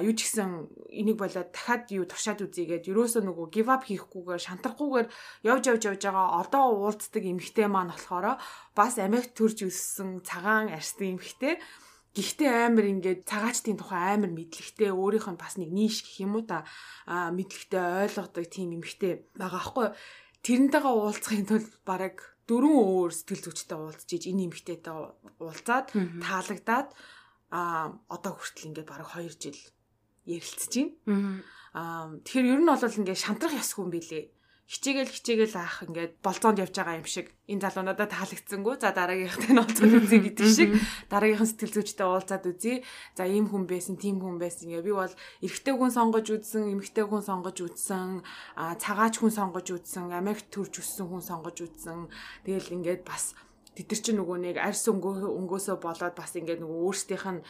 [0.00, 0.48] юу ч гэсэн
[0.88, 5.08] энийг болоод дахиад юу туршаад үзье гэд ерөөсөө нөгөө give up хийхгүйгээр шантрахгүйгээр
[5.44, 8.40] явж явж явж байгаа одоо уулздаг эмхтэй маань болохоор
[8.72, 11.60] бас Америк төрж өссөн цагаан арьстай эмхтэй
[12.12, 16.44] Гэхдээ амар ингээд цагаачтын тухай амар мэдлэгтэй өөрийнх нь бас нэг нийш гэх юм уу
[16.44, 16.68] та
[17.08, 19.86] мэдлэгтэй ойлгодог тийм эмхтэй байгаа аахгүй
[20.46, 22.16] тэрнтэйгээ уулзахын тулд бараг
[22.50, 24.94] дөрвөн өөр сэтгэл зүйчтэй уулзж энэ эмэгтэйтэй
[25.38, 26.88] уулзаад таалагдаад
[27.52, 29.60] а одоо хүртэл ингээд бараг 2 жил
[30.26, 30.72] ярилцж
[31.06, 31.42] байна.
[31.72, 34.24] Аа тэгэхээр ер нь бол ингээд шантрах ёс хүн билээ
[34.70, 37.34] хичээгэл хичээгэл аах ингээд болцоонд явж байгаа юм шиг.
[37.50, 38.74] Энэ залуунуудаа таалагдсангүй.
[38.80, 40.70] За дараагийнхтай нь уулзаад үзье гэдэг шиг.
[41.12, 42.74] Дараагийнхан сэтгэл зүйчтэй уулзаад үзье.
[43.18, 44.70] За ийм хүн байсан тийм хүн байсан.
[44.72, 48.24] Ингээ би бол эрэгтэй хүн сонгож үзсэн эмэгтэй хүн сонгож үзсэн
[48.80, 52.08] цагаач хүн сонгож үзсэн Америкт төрж өссөн хүн сонгож үзсэн.
[52.46, 53.36] Тэгэл ингээд бас
[53.72, 57.40] тэд нар чинь нөгөө нэг арьс өнгөө өнгөөсөө болоод бас ингээд нөгөө өөрсдийнх нь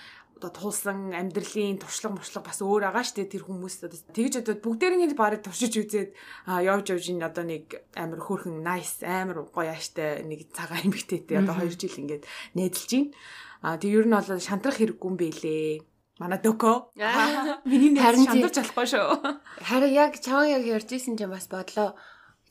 [0.43, 5.15] одоо туулсан амьдралын туршлага муршлага бас өөр байгаа штэ тэр хүмүүс одоо тэгж одоо бүгдээрээ
[5.15, 6.11] барыг туршиж үзээд
[6.51, 11.63] явж явж ин одоо нэг амар хөөрхөн nice амар гоё ааштай нэг цагаан эмэгтэйтэй одоо
[11.63, 12.27] 2 жил ингээд
[12.59, 13.15] нээдэлж гин
[13.63, 15.87] а тэг ер нь бол шантрах хэрэггүй юм бэлээ
[16.21, 16.93] Манай дөкө.
[17.67, 19.07] Миний нэр шантарч болохгүй шүү.
[19.69, 21.97] Харин яг чам яг ярьж исэн чинь бас бодлоо.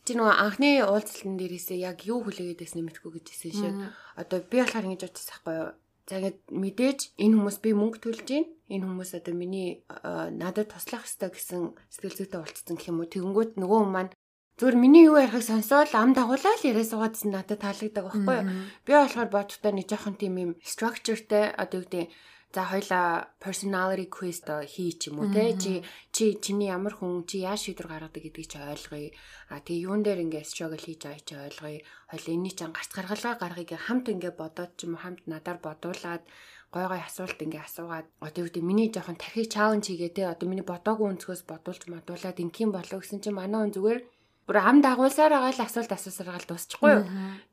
[0.02, 3.76] Чи нөгөө анхны уулзалтын дээрээсээ яг юу хүлээгээд байсан нэмэхгүй гэж хэлсэн шиг.
[4.18, 5.70] Одоо би болохоор ингэж бодчихсан байхгүй юу?
[6.12, 8.44] За ингээд мэдээж энэ хүмүүс би мөнгө төлж гин.
[8.68, 13.08] Энэ хүмүүс одоо миний надад туслах хэрэгтэй гэсэн сэтгэл зүйтэй болцсон гэх юм уу.
[13.08, 14.12] Тэгэнгүүт нөгөө хүн маань
[14.60, 18.48] зүгээр миний юу ярихыг сонсоод ам дагуулаа л яриа суугаадсан надад таалагддаг байхгүй юу.
[18.84, 22.12] Би болохоор бодтоо нэг жоохон тийм юм structureтэй одоо юу гэдэг
[22.52, 27.24] За хоёлаа personality quiz то хий ч юм уу те чи чи чиний ямар хүн
[27.24, 29.10] чи яаж шийдвэр гаргадаг гэдгийг чи ойлгоё.
[29.48, 31.80] А тэгээ юун дээр ингээ struggle хийж байгааг чи ойлгоё.
[32.12, 36.24] Хоёлаа энэний чинь гарц гаргалгаа гаргыг хамт ингээ бодоод ч юм уу хамт надаар бодуулаад
[36.76, 40.48] гой гой асуулт ингээ асуугаад одоо юу гэдэг миний жоохон тархи чаленж хийгээ те одоо
[40.48, 44.00] миний бодоогүй өнцгөөс бодуулж модуулаад ингийн болов гэсэн чинь манай хүн зүгээр
[44.48, 47.04] бүр ам дагуулсаар байгаа л асуулт асуусараа л дуусчихгүй юу.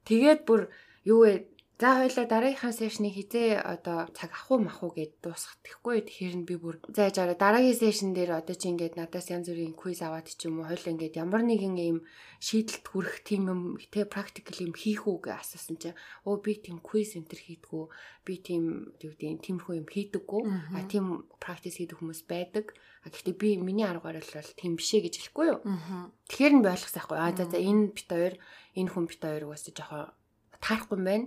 [0.07, 0.71] Тэгээд бүр
[1.03, 5.63] юу вэ За хоёлаа дараагийнхаа сешны хизээ одоо цаг ах уу мах уу гэд дуусгах
[5.63, 6.11] тэгэхгүй.
[6.11, 9.79] Тэгэхээр нь би бүр за яжаараа дараагийн сешн дээр одоо чи ингээд надаас янз бүрийн
[9.79, 11.99] квиз аваад ч юм уу хоёлаа ингээд ямар нэгэн юм
[12.43, 13.61] шийдэлт хүрэх тийм юм
[13.95, 17.85] тэ практикал юм хийх үү гэж асуусан чинь өө би тийм квиз энтер хийдгүү
[18.27, 20.43] би тийм юу гэдэг тиймэрхүү юм хийдэггүй
[20.75, 22.75] а тийм практис хийдэг хүмүүс байдаг.
[23.07, 25.63] А гэхдээ би миний аргаар бол тийм бишээ гэж хэлэхгүй юу.
[26.27, 27.19] Тэгэхээр нь ойлгосаахгүй.
[27.23, 28.35] А за за энэ бит хоёр
[28.75, 30.18] энэ хүн бит хоёр угаасаа жоохон
[30.59, 31.27] таарахгүй байна.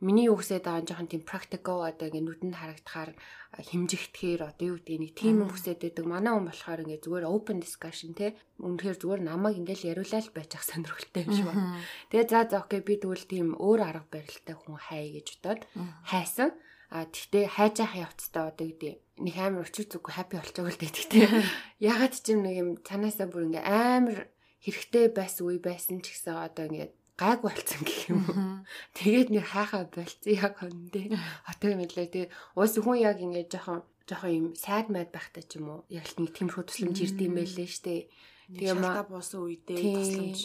[0.00, 3.12] Миний юу гэсээд байгаа жоохон тийм practical одоо ингэ нүдэнд харагдахаар
[3.60, 6.04] хэмжигдэхээр одоо юу гэдэг нэг тийм юм хүсээд байдаг.
[6.08, 8.32] Манай хүн болохоор ингэ зүгээр open discussion те.
[8.56, 11.76] Үнэхээр зүгээр намайг ингээл яриулаа л байж ах сонирхолтой юм шиг байна.
[12.08, 15.62] Тэгээ за за окей би тэгвэл тийм өөр арга барилтай хүн хай гэж бодоод
[16.08, 16.56] хайсан.
[16.92, 21.28] А тэгтээ хайж ах явцтай одоо гэдэг нэг амар өчиг зүггүй happy болчихвол тэгтээ.
[21.80, 24.28] Ягаад ч юм нэг юм цанаасаа бүр ингээ амар
[24.64, 28.66] хэрэгтэй байсан үе байсан ч гэсэн одоо ингээд гайг болцсон гэх юм уу.
[28.96, 31.16] Тэгээд нэг хайхаа болцсон яг хөндөө.
[31.48, 32.08] Одоо юм лээ.
[32.08, 35.80] Тэгээд уус хүн яг ингээд жоохон жоохон юм сайд майд байхтай ч юм уу.
[35.92, 38.08] Яг л нэг тиймэрхүү тусламж ирд юм байлээ штэ.
[38.48, 40.40] Тэгээ маа буусан үедээ тусламж.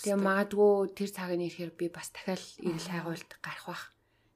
[0.00, 3.84] Тэгээ магадгүй тэр цагийн ирэхээр би бас дахиад ирэл хайгуулт гарах бах.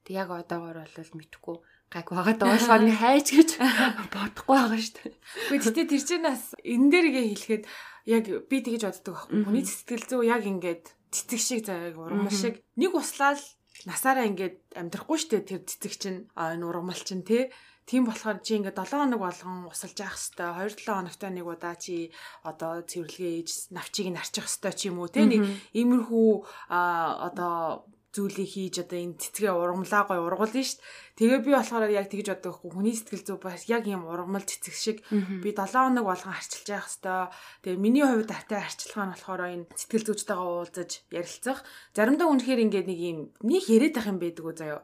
[0.04, 1.56] Тэг яг одоогор бол мэдхгүй
[1.88, 3.50] гайг байгаа доошоо нэг хайж гэж
[4.14, 5.14] бодохгүй байгаа шүү дээ.
[5.56, 7.64] Гэхдээ тэр чинь бас энэ дээргээ хэлэхэд
[8.10, 9.40] яг би тэгэж боддог байхгүй.
[9.46, 12.66] Хүний сэтгэл зүй яг ингээд цэцэг шиг заяаг ургамал шиг.
[12.74, 13.38] Нэг услаад
[13.86, 18.80] насаараа ингээд амьдрахгүй штэ тэр цэцэг чинь энэ ургамал чинь тий Тийм болохоор чи ингээд
[18.80, 22.08] 7 хоног болгон усалж явах хэвээр 2-7 хоногтой нэг удаа чи
[22.40, 25.28] одоо цэвэрлэгээ ээж навчийг нь арчих хэвээр ч юм уу те.
[25.28, 25.44] Нэг
[25.76, 26.30] иймэрхүү
[26.72, 26.80] а
[27.28, 31.18] одоо зүйлийг хийж одоо энэ цэцгээ ургамлаа гой ургуулна шүү дээ.
[31.18, 34.74] Тэгээ би болохоор яг тэгж боддог хгүй хүний сэтгэл зүй бас яг юм ургамал цэцэг
[34.78, 37.34] шиг би 7 хоног болгон харчилж явах хэвээр.
[37.66, 41.58] Тэгээ миний хувьд артай харчилгаа нь болохоор энэ сэтгэл зүйчтэйгээ уулзаж ярилцах.
[41.90, 44.82] Заримдаа үнэхээр ингээд нэг юм нэг яриад ах юм байдаг уу заяа.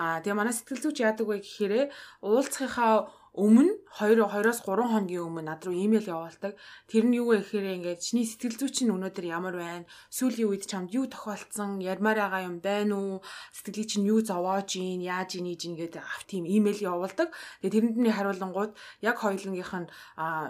[0.00, 1.92] Аа тэгээ манай сэтгэл зүйч яадаг вэ гэхээр
[2.24, 6.58] уулзахынхаа өмнө 2 2-оос 3 хоногийн өмнө над руу имэйл явуулдаг.
[6.90, 9.86] Тэр нь юу вэ гэхээр ингээд чиний сэтгэл зүйч нь өнөөдөр ямар байна?
[10.10, 11.78] Сүүлийн үед чамд юу тохиолдсон?
[11.78, 13.22] Ярмаар байгаа юм байна уу?
[13.54, 15.02] Сэтгэлийг чинь юу зовоож ийн?
[15.02, 17.30] Яаж ийн ийж ингээд ав тийм имэйл явуулдаг.
[17.62, 19.88] Тэгээ тэрэндний хариулангууд яг хоёулангийнх нь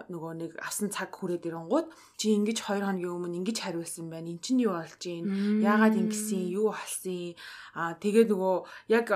[0.08, 4.32] нөгөө нэг авсан цаг хүрээд ирэнгууд чи ингэж 2 хоногийн өмнө ингэж хариулсан байна.
[4.32, 5.24] Эн чинь юу болж ийн?
[5.60, 6.48] Яагаад ингэсэн?
[6.48, 7.36] Юу болсон?
[7.76, 8.56] Аа тэгээ нөгөө
[8.92, 9.06] яг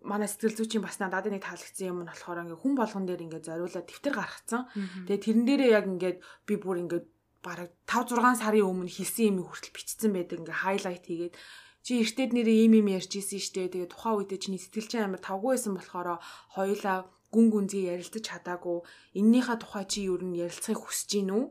[0.00, 3.42] манай сэтгэл зүйчийн бас надад нэг таалагдсан юм нь болохоор ингээ хүн болгон дээр ингээ
[3.44, 4.62] зориулаад дэвтэр гаргацсан.
[5.06, 7.06] Тэгээ тэрэн дээрээ яг ингээд би бүр ингээд
[7.42, 11.34] бараг 5 6 сарын өмнө хийсэн юм хүртэл бичсэн байдаг ингээ хайлайт хийгээд.
[11.82, 13.66] Чи эртэд нэрээ ийм юм ярьж исэн штэ.
[13.74, 16.22] Тэгээ тухайн үедээ чиний сэтгэлчин амар тавгүй байсан болохоор
[16.54, 18.86] хоёулаа гүн гүнзгий ярилцаж чадаагүй.
[19.18, 21.44] Эннийхээ тухай чи юу н ярилцахыг хүсэж гин үү?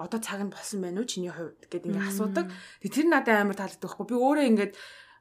[0.00, 1.10] Одоо цаг нь болсон байна уу?
[1.10, 1.68] Чиний хувьд?
[1.68, 2.46] Гэд ингээ асуудаг.
[2.80, 4.06] Тэр надад амар таалагддаг байхгүй.
[4.08, 4.72] Би өөрөө ингээд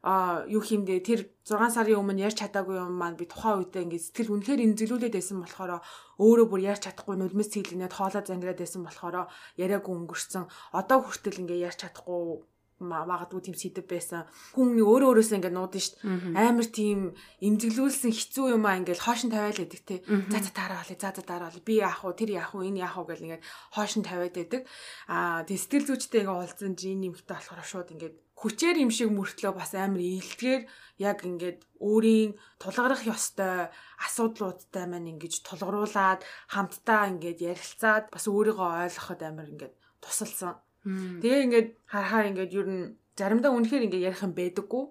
[0.08, 4.06] а юу хиймдээ тэр 6 сарын өмнө ярьж чадаагүй юм маань би тухайн үедээ ингээд
[4.08, 5.84] сэтгэл үнэхээр имзэлүүлээд байсан болохоор
[6.24, 9.28] өөрөө бүр ярьж чадахгүй нулимс цэглэнээд хоолоо зангираад байсан болохоор
[9.60, 10.46] яриаггүй өнгөрцөн
[10.80, 12.40] одоо хүртэл ингээд ярьж чадахгүй
[12.80, 14.30] магадгүй тийм сэдв байсан.
[14.54, 16.46] Хүн өөрөө өөрөөсөө ингээд нуудсан дээ.
[16.46, 17.00] Амар тийм
[17.42, 20.06] имзэглүүлсэн хэцүү юм аа ингээд хоошин тавиал байдаг те.
[20.06, 20.98] За за дараа болъё.
[21.02, 21.66] За за дараа болъё.
[21.66, 22.14] Би яах вэ?
[22.14, 22.70] Тэр яах вэ?
[22.70, 23.44] Энэ яах вэ гэл ингээд
[23.74, 24.62] хоошин тавиад байдаг.
[25.10, 29.54] Аа тийм сэтгэл зүйчтэй ингээд уулзсан жин нэмэгтэй болохоор шууд ингээд хүчээр юм шиг мөртлөө
[29.58, 30.62] бас амар ийэлтгээр
[31.02, 33.74] яг ингээд өөрийн тулгарах ёстой
[34.06, 36.22] асуудлуудтай маань ингэж тулгаруулад
[36.54, 40.54] хамтдаа ингээд ярилцаад бас өөрийгөө ойлгоход амар ингээд тусалсан.
[40.86, 42.78] Тэгээ ингээд харахаар ингээд юу н
[43.18, 44.86] заримдаа үнэхээр ингээд ярих юм байдаггүй.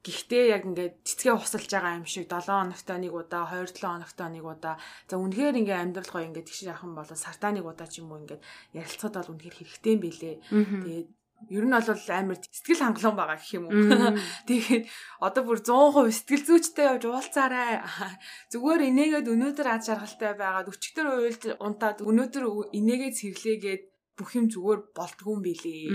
[0.00, 4.16] Гэхдээ яг ингээд цэцгээ хусалж байгаа юм шиг 7 хоногт нэг удаа, 2 7 хоногт
[4.16, 4.80] нэг удаа.
[5.04, 8.24] За үнэхээр ингээд амьдрал гоё ингээд тэгш яхан болон сартаа нэг удаа ч юм уу
[8.24, 8.40] ингээд
[8.72, 10.32] ярилцахад бол үнэхээр хэрэгтэй юм билэ.
[10.48, 11.08] Тэгээд
[11.48, 13.72] ер нь бол амар сэтгэл хангалуун байгаа гэх юм уу.
[14.48, 14.84] Тэгээд
[15.24, 17.80] одоо бүр 100% сэтгэл зүйчтэй явж уулзаарай.
[18.52, 22.44] Зүгээр инээгээд өнөөдөр ад шаргалтай байгаад өчигдөр уйлж унтаад өнөөдөр
[22.76, 23.82] инээгээд цэглээгээд
[24.20, 25.88] бүх юм зүгээр болдгүй юм билий.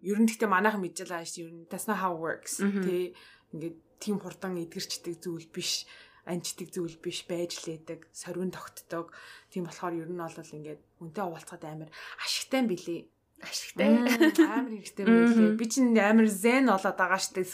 [0.00, 1.44] Ер нь гэхдээ манайхан байгаа шүү.
[1.44, 2.64] Ер нь that's not how works.
[2.64, 3.12] Тэ
[3.52, 5.84] ингээд тийм хурдан эдгэрчдэг зүйл биш
[6.26, 9.14] анчдаг зүйл биш байж лээдэг, сорвин тогтдог.
[9.52, 13.00] Тийм болохоор ер нь бол ингээд үнтэй уулзахад амар ашигтай юм билий.
[13.42, 13.92] Ашигтай.
[13.92, 15.56] Амар хэрэгтэй байлээ.
[15.60, 17.44] Би чинь амар зен болоод байгаа штэ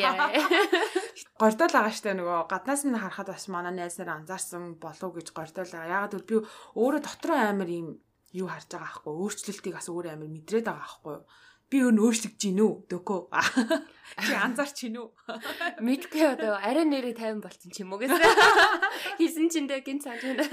[0.00, 0.32] яа.
[1.40, 5.68] Гордол байгаа штэ нөгөө гаднаас минь харахад бас манай найз нар анзаарсан болов гэж гордол
[5.68, 6.08] байгаа.
[6.08, 6.36] Ягаад гэвэл би
[6.80, 8.00] өөрөө дотроо амар юм
[8.32, 11.16] юу харж байгаа аахгүй өөрчлөлтийг бас өөр амар мэдрээд байгаа аахгүй
[11.70, 13.20] би өн өөрчлөгдөж гин үү дөхөө
[14.26, 15.08] чи анзаарч гин үү
[15.82, 18.22] мэдгүй одоо арай нэрээ 50 болцсон ч юм уу гэсэн
[19.18, 20.46] хийсэн чинь дэ гин цааж байна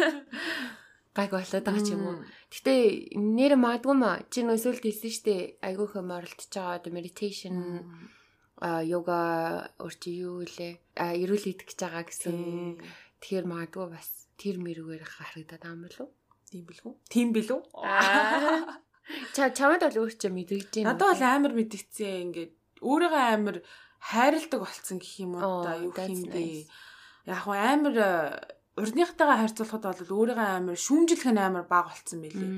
[1.18, 2.18] гайг болоод байгаа ч юм уу.
[2.54, 2.82] Гэтээ
[3.18, 7.56] нэр магадгүй ма чи нөөсөлд хийсэн штэ айгүй хөм оролдож байгаа одоо meditation
[8.62, 9.20] а йога
[9.82, 12.38] урчи юу лээ а эрүүл идэх гэж байгаа гэсэн.
[13.22, 14.08] Тэгэхээр магадгүй бас
[14.42, 16.10] тэр мэрүүгээр харагдаад байгаа юм болов
[16.54, 16.92] Тийм билүү?
[17.10, 17.60] Тийм билүү?
[19.34, 20.94] Ча чамд бол өөр ч мэдэгдэж байна.
[20.94, 22.52] Надад бол амар мэдгдсэн ингээд.
[22.86, 23.58] Өөрийгөө амар
[23.98, 26.70] хайрладаг болцсон гэх юм уу да юу хэмдэ.
[27.26, 27.96] Яг хөө амар
[28.74, 32.50] урдныхтайгаа харьцуулахад бол өөрийгөө амар шүүмжлэх нь амар баг болцсон байлээ.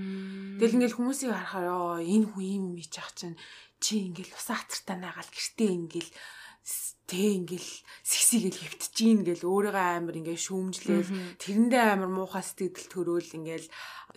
[0.63, 3.36] Тэгэл ингээл хүмүүсийг харахаар ёо энэ хүн юм ийч ах чинь
[3.84, 6.12] чи ингээл ус хацартаа нагаал гэртээ ингээл
[7.06, 11.38] тэ ингээл сэгсийгээл хөвтөж ийн гэл өөрийгөө амар ингээл шүүмжлээл.
[11.38, 13.67] Тэрэндээ амар муухай сэтгэл төрөөл ингээл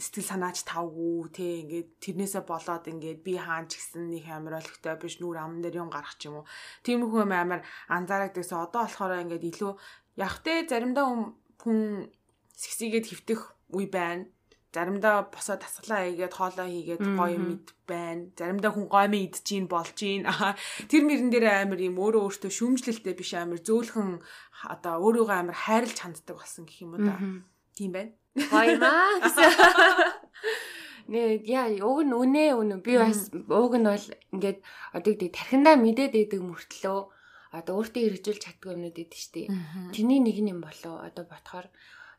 [0.00, 4.96] сэтгэл санаач тавгүй тэ ингээд тэрнээсээ болоод ингээд би хаан ч гэсэн нэг амар олигтой
[4.96, 6.48] биш нүр ам дээр юм гарах ч юм уу.
[6.80, 7.60] Тиймэрхүү амар
[7.92, 9.72] анзаарагдагсаа одоо болохоор ингээд илүү
[10.24, 12.10] яг тэ заримдаа хүн
[12.56, 13.40] сэгсийгээд хөвтөх
[13.74, 14.26] үе байна
[14.74, 18.28] заримдаа босоо тасглаа хийгээд хоолоо хийгээд гоё мэд байна.
[18.36, 20.28] Заримдаа хүн гомь идэж ийн болж ийн.
[20.90, 24.20] Тэр мөрөн дээр амар юм өөрөө өөртөө шүмжлэлтэй биш амар зөөлхөн
[24.68, 27.16] одоо өөрийгөө амар хайрлж ханддаг болсон гэх юм уу да.
[27.72, 28.12] Тийм байна.
[28.36, 29.16] Гоё маа.
[31.08, 34.58] Нэ яа уг нь үнэ үнэ би бас уг нь бол ингээд
[34.92, 37.17] одоо гэдэг тархиндаа мэдээд идэг мөртлөө
[37.52, 39.48] одоо өөртөө хэрэгжүүлж чаддгүй юмнууд идэв штэ.
[39.94, 41.66] Тэрний нэг юм болоо одоо ботхоор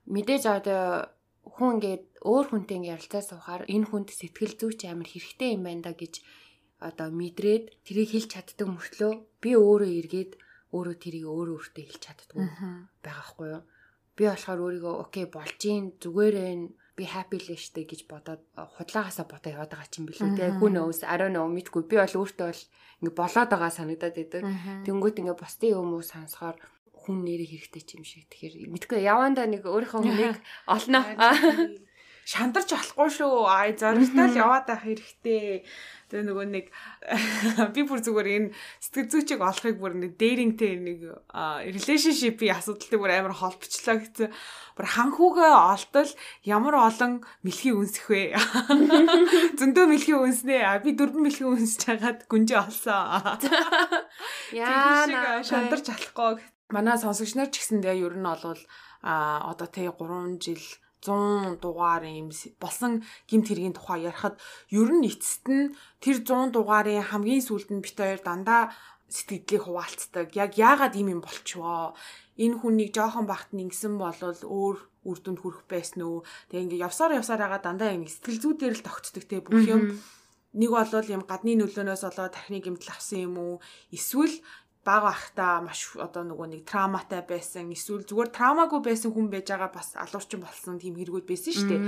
[0.10, 1.14] мэдээж одоо
[1.46, 5.84] хүн ингээд өөр хүнтэй ингээд ярилцаа суухаар энэ хүнд сэтгэл зүйч амар хэрэгтэй юм байна
[5.86, 6.14] да гэж
[6.80, 9.14] одоо мэдрээд тэрийг хэлж чаддаг мөртлөө
[9.44, 10.32] би өөрөө эргээд
[10.76, 12.46] өөрөө тэрийг өөрөө өөртөө хэлж чаддгүй
[13.04, 13.64] байгаа хгүй юу.
[14.16, 16.50] Би болохоор өөрийгөө окей болж гин зүгээрээ
[17.00, 18.44] би happy л штэ гэж бодоод
[18.76, 22.48] худлаагаасаа ботоо яваад байгаа чинь билүү те хүн өөс арай нөө мэдгүй би бол өөртөө
[22.52, 22.64] бол
[23.00, 24.44] ингээ болоод байгаа санагдаад байдаг.
[24.84, 26.60] Тэнгүүт ингээ бусдын юм уу сонсохоор
[26.92, 28.28] хүн нэрээ хэрэгтэй ч юм шиг.
[28.28, 30.38] Тэгэхээр мэдгүй явандаа нэг өөрийнхөө хүнийг
[30.76, 31.00] олно.
[32.30, 33.50] Шандарч болохгүй шүү.
[33.50, 35.66] Ай зоригтой л яваад байх хэрэгтэй.
[36.14, 36.66] Тэгээ нөгөө нэг
[37.74, 38.54] би бүр зүгээр энэ
[38.86, 41.00] сэтгэл зүйчийг олохыг бүр нэг дээринтэй нэг
[41.34, 44.30] relationship-ийн асуудалтай бүр амар холбочлоо гэсэн.
[44.78, 46.12] Бүр ханхуугаа олтол
[46.46, 48.38] ямар олон мэлхий үнсэх вэ?
[49.58, 50.86] Зөндөө мэлхий үнснэ.
[50.86, 53.42] Би дөрвөн мэлхий үнсэж хагаад гүнжээ олсон.
[54.54, 58.62] Яа, шандарч болохгүй манай сонсогч нар ч гэсэндээ ер нь олвол
[59.02, 60.62] а одоо тэг 3 жил
[61.04, 64.36] 100 дугаар юм болсон гимт хэргийн тухай ярихад
[64.70, 68.72] ер нь эцэст нь тэр 100 дугаарын хамгийн сүүлд нь бит хоёр дандаа
[69.10, 70.28] сэтгэлдлийг хуваалцдаг.
[70.38, 71.98] Яг яагаад ийм юм болчихвоо?
[72.38, 74.78] Энэ хүнийг жоохон багт нэгсэн болвол өөр
[75.10, 76.22] үр дүнд хүрэх байсан уу?
[76.48, 79.98] Тэг ингээ явсаар явсаар байгаа дандаа ингэ сэтгэл зүйдээр л тогтдог те бүх юм.
[80.54, 83.54] Нэг болвол юм гадны нөлөөнөөс болоод тархины гэмтэл авсан юм уу?
[83.90, 84.34] Эсвэл
[84.88, 89.72] бага ахта маш одоо нөгөө нэг трауматай байсан эсвэл зүгээр траумаагүй байсан хүн байж байгаа
[89.76, 91.82] бас алуурчин болсон тийм хэрэгүүд байсан шүү дээ.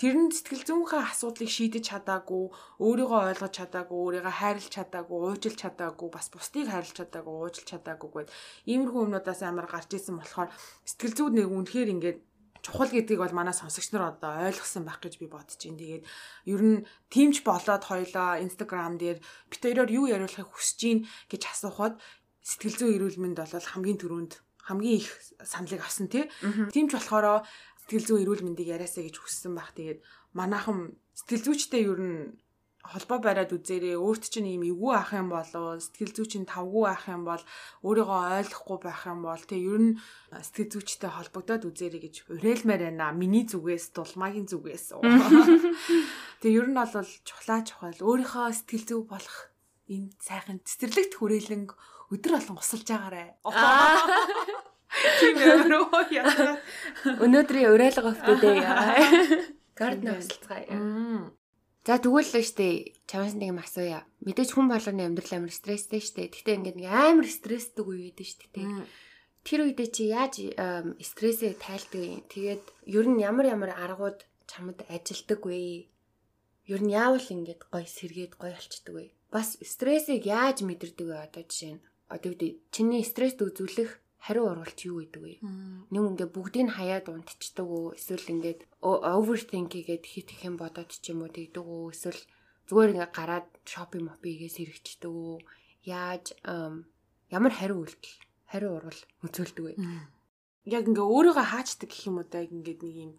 [0.00, 2.44] Тэр нь сэтгэл зүйнхээ асуудлыг шийдэж чадаагүй,
[2.80, 8.28] өөрийгөө ойлгож чадаагүй, өөрийгөө хайрлаж чадаагүй, уужилж чадаагүй, бас бусдыг хайрлаж чадаагүй, уужилж чадаагүй гэд
[8.72, 10.48] иймэрхүү юмнуудаас амар гарч исэн болохоор
[10.88, 12.18] сэтгэл зүйд нэг үнэхээр ингээд
[12.64, 15.78] чухал гэдгийг бол манай сонсогч нар одоо ойлгосон байх гэж би бодож байна.
[15.78, 16.04] Тэгээд
[16.52, 19.18] ер нь тимч болоод хоёлаа Instagram дээр
[19.50, 20.98] бит хоёроор юу яриулахыг хүсэж гин
[21.30, 21.94] гэж асуухад
[22.48, 24.32] сэтгэл зүйн эрүүл мэнд бол хамгийн түрүүнд
[24.64, 25.12] хамгийн их
[25.44, 26.24] саналыг авсан тий.
[26.72, 27.44] Тимч болохоор
[27.84, 29.72] сэтгэл зүйн эрүүл мэндийг яриасаа гэж хүссэн байх.
[29.76, 30.00] Тэгээд
[30.32, 32.16] манайхан сэтгэл зүйчтэй ер нь
[32.84, 34.00] холбоо бариад үзээрэй.
[34.00, 37.42] Өөрт чинь ийм эвгүй ах юм болоо сэтгэл зүй чинь тавгүй ах юм бол
[37.84, 39.92] өөрийгөө ойлгохгүй байх юм бол тэг ер нь
[40.32, 43.12] сэтгэл зүйчтэй холбогдоод үзээрэй гэж уриалмаар байна.
[43.12, 44.96] Миний зүгээс дулмаагийн зүгээс.
[46.44, 46.92] Тэг ер нь бол
[47.28, 49.36] чухлаа чухал өөрийнхөө сэтгэл зүй болох
[49.92, 51.68] ийм сайхан цэцэрлэгт хүрээлэн
[52.12, 53.36] өдөр болгон усалж байгаарэ.
[55.20, 56.56] Тийм ямар яа.
[57.04, 58.56] Өнөөдрийн уриалга өвтөдөө.
[59.76, 61.36] Гардны усалцгаая.
[61.88, 64.04] За тэгвэл л штэ чамаас нэг юм асууя.
[64.24, 66.28] Мэдээж хүн болгоны амьдрал амар стресстэй штэ.
[66.28, 68.60] Гэхдээ ингээд нэг амар стресстэй үе үйдэн штэ.
[69.40, 70.34] Тэр үедээ чи яаж
[71.00, 72.20] стрессээ тайлдаг юм?
[72.28, 75.88] Тэгээд ер нь ямар ямар аргууд чамд ажилдаг вэ?
[76.68, 79.06] Ер нь яавал ингээд гой сэргээд гой болчдөг вэ?
[79.32, 81.84] Бас стрессийг яаж мэдэрдэг вэ одоо жишээ нь?
[82.08, 85.34] Одоо үгүй чиний стресст үзүүлэх хариу оруулалт юу гэдэг вэ?
[85.92, 87.94] Нэг ингээ бүгдийг хаяад унтчихдаг уу?
[87.94, 91.92] Эсвэл ингээд overthink хийгээд хит их юм бодоод ч юм уу тэгдэг үү?
[91.94, 92.22] Эсвэл
[92.66, 95.38] зүгээр ингээ гараад шопинг мопигээс хэрэгждэг үү?
[95.86, 96.34] Яаж
[97.30, 98.16] ямар хариу үйлдэл,
[98.50, 99.74] хариу урвал үзүүлдэг вэ?
[100.68, 103.12] Яг ингээ өөрийгөө хаачдаг гэх юм уу да ингээд нэг юм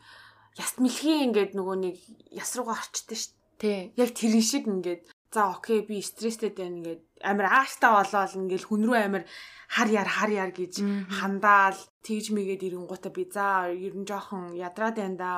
[0.59, 1.95] яс мэлхийн ингээд нөгөө нэг
[2.35, 3.57] яс руугаа орчдөг шүү дээ.
[3.59, 3.79] Тий.
[3.95, 8.81] Яг тэрэн шиг ингээд за окей би стресстэй байна ингээд амар ааштай болоод ингээл хүн
[8.85, 9.23] рүү амар
[9.69, 10.73] хар яар хар яар гэж
[11.21, 13.29] хандаал тэгж мэгээд ирэнгуутаа би.
[13.29, 15.31] За ер нь жоохон ядраад байна да.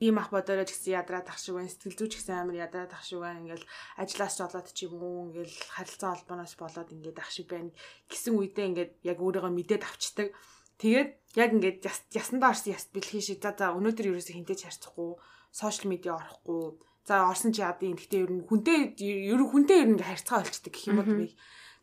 [0.00, 1.68] Би мах бодороо ч гэсэн ядраад ах шиг байна.
[1.68, 3.44] Сэтгэл зүйч гэсэн амар ядраад ах шиг байна.
[3.44, 3.68] Ингээл
[4.00, 7.70] ажиллаас ч болоод ч юм уу ингээл харилцаа холбооноос болоод ингээд ах шиг байна
[8.08, 10.32] гэсэн үедээ ингээд яг өөрийгөө мэдээд авчдаг.
[10.80, 11.78] Тэгээд яг ингээд
[12.16, 13.40] ясандаа орсон яс бэлхий шиг.
[13.44, 15.20] За за өнөөдөр ерөөсө хинтэж харцахгүй
[15.52, 17.94] сошиал медиа орохгүй за орсон чи яа дий?
[17.94, 21.30] Гэхдээ ер нь хүнтэй ер нь хүнтэй ер нь харьцаа болчдөг гэх юм уу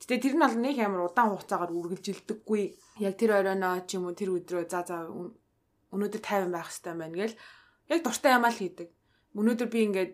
[0.03, 2.63] Гэтэ тэр нь бол нэг амар удаан хугацаагаар үргэлжилдэггүй.
[2.99, 7.15] Яг тэр оройноо ч юм уу тэр өдрөө за за өнөөдөр тайван байх хэрэгтэй байна
[7.15, 7.39] гэл.
[7.87, 8.89] Яг дуртай юм аа л хийдэг.
[9.31, 10.11] Өнөөдөр би ингээд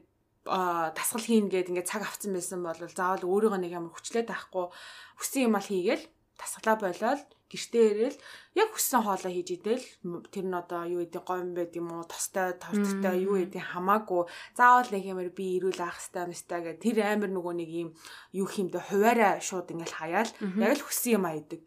[0.94, 4.70] тасгал хийн гээд ингээд цаг авцсан байсан бол заавал өөрийгөө нэг амар хүчлээд авахгүй
[5.18, 6.06] хүссэн юм аа хийгээл
[6.38, 8.18] тасглаа болоод гэртээ ирээл
[8.62, 9.86] яг хүссэн хоолоо хийж идэл
[10.30, 14.90] тэр нь одоо юу гэдэг гом байд юм уу тостой торттой юу гэдэг хамаагүй заавал
[14.94, 17.90] нэг юмэр би ирүүл авах хэвээр мэстэй гэх тэр амар нөгөө нэг юм
[18.38, 20.32] юу хиймдэ хуваараа шууд ингээл хаяал.
[20.62, 21.62] Яг л хүссэн юм айдаг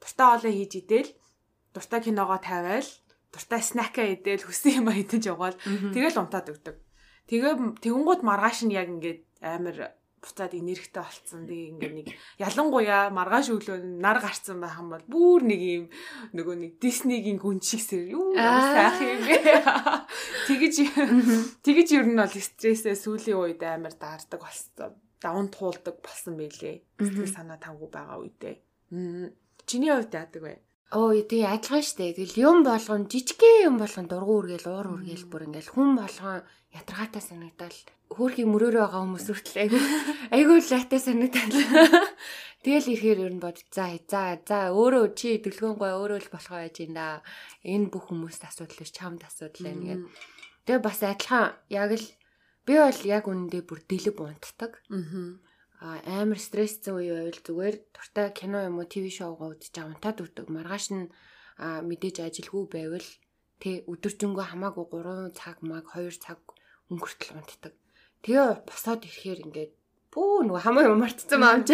[0.00, 1.10] дуртай хоолоо хийж идэл
[1.74, 2.88] дуртай киногоо тавиал
[3.32, 5.56] дуртай снакаа идэл хүссэн юм айдаж явгаал
[5.94, 6.76] тэгэл унтаад өгдөг.
[7.26, 11.46] Тэгээ тэгэнгүүт маргааш нь яг ингээд амар буцаад энергитэй болцсон.
[11.46, 12.08] Тэгээ ингээ нэг
[12.42, 15.84] ялангуяа маргааш өглөө нар гарцсан байх юм бол бүр нэг юм
[16.34, 19.38] нөгөө нэг Диснейгийн гүн шиг сэр юу сайх юм бэ.
[20.50, 20.74] Тэгэж
[21.62, 24.98] тэгэж ер нь бол стрессээ сүүлийн үед амар даардаг болсон.
[25.22, 26.82] Даван туулдаг болсон байлээ.
[26.98, 28.56] Сэтгэл санаа тавгүй байгаа үедээ.
[29.66, 30.65] Чиний хувьд яадаг вэ?
[30.94, 32.14] Оо тий адилхан штэ.
[32.14, 37.22] Тэгэл юм болгон жижигхэн юм болгон дургу үргээл уур үргээл бүр ингээл хүн болгон ятаргаатай
[37.26, 37.74] санагдал
[38.06, 39.82] хөөрхий мөрөөрөө байгаа хүмүүс хүртэл айгүй
[40.36, 41.54] айгүй лайтай санагдал.
[42.62, 46.76] Тэгэл ирэхээр ер нь бод за за за өөрөө чи дэлгөөнгөө өөрөө л болох байж
[46.86, 47.18] юм да.
[47.66, 50.06] Энэ бүх хүмүүст асуудал биш чамд асуудал байна гэдэг.
[50.70, 52.06] Тэгээ бас адилхан яг л
[52.62, 54.72] би бол яг үнэндээ бүр дэлэг унтдаг.
[54.86, 55.45] Аа
[55.80, 60.46] амар стресстэй үе байвал зүгээр дуртай кино юм уу ТV шоугаа үзэж унтаад өгдөг.
[60.48, 61.12] Маргааш нь
[61.60, 63.08] мэдээж ажилгүй байвал
[63.60, 66.40] тэ өдөржингөө хамаагүй 3 цаг маг 2 цаг
[66.92, 67.74] өнгөртөл унтдаг.
[68.24, 69.72] Тэгээ босоод ирэхээр ингээд
[70.12, 71.68] бүү нөгөө хамаа юм мартцсан маамч.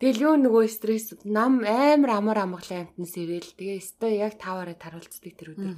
[0.00, 5.32] Тэгэл юу нөгөө стресс нам амар амар амгалан амтнаас ирээл тэгээ өстой яг таваараа таруулцдаг
[5.36, 5.76] тэр өдөр.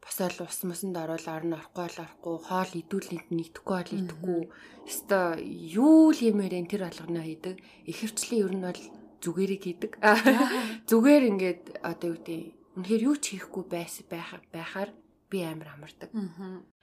[0.00, 4.40] Босоод ус мусанд ороод орно орохгүй бол орохгүй хоол идүүлэнд нийтэхгүй бол идэхгүй.
[4.88, 7.60] Өстой юу л юмэрэн тэр алгана хийдэг.
[7.84, 8.82] Ихэвчлэн ер нь бол
[9.20, 9.92] зүгээрийг хийдэг.
[10.88, 12.40] Зүгээр ингээд одоо юу гэдэг
[12.80, 14.90] үнэхээр юу ч хийхгүй байсан байхаар
[15.28, 16.10] би амар амардаг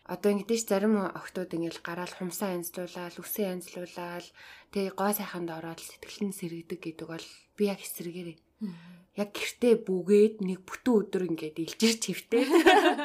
[0.08, 4.26] одоо ингэдэж зарим охтууд ингээл гараал хумсаа янзлуулаад, үсээ янзлуулаад
[4.72, 7.28] тэгээ гой сайханд ороод сэтгэл нь сэргийдэг гэдэг бол
[7.60, 8.38] би яг эсрэгээрээ.
[9.18, 12.46] Яг гэртээ бүгээд нэг бүтэн өдөр ингээд илжирч хөвтэй.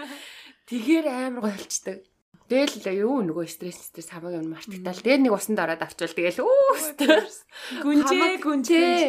[0.68, 2.04] Тэгээр амар гойлцдаг.
[2.52, 5.00] Тэгэл юу нөгөө стресс стресс хамаагүй юм мартагтаал.
[5.00, 7.48] Тэгээ нэг усанд ороод авчвал тэгэл өө стресс.
[7.84, 9.00] Гүнжээ гүнжээ.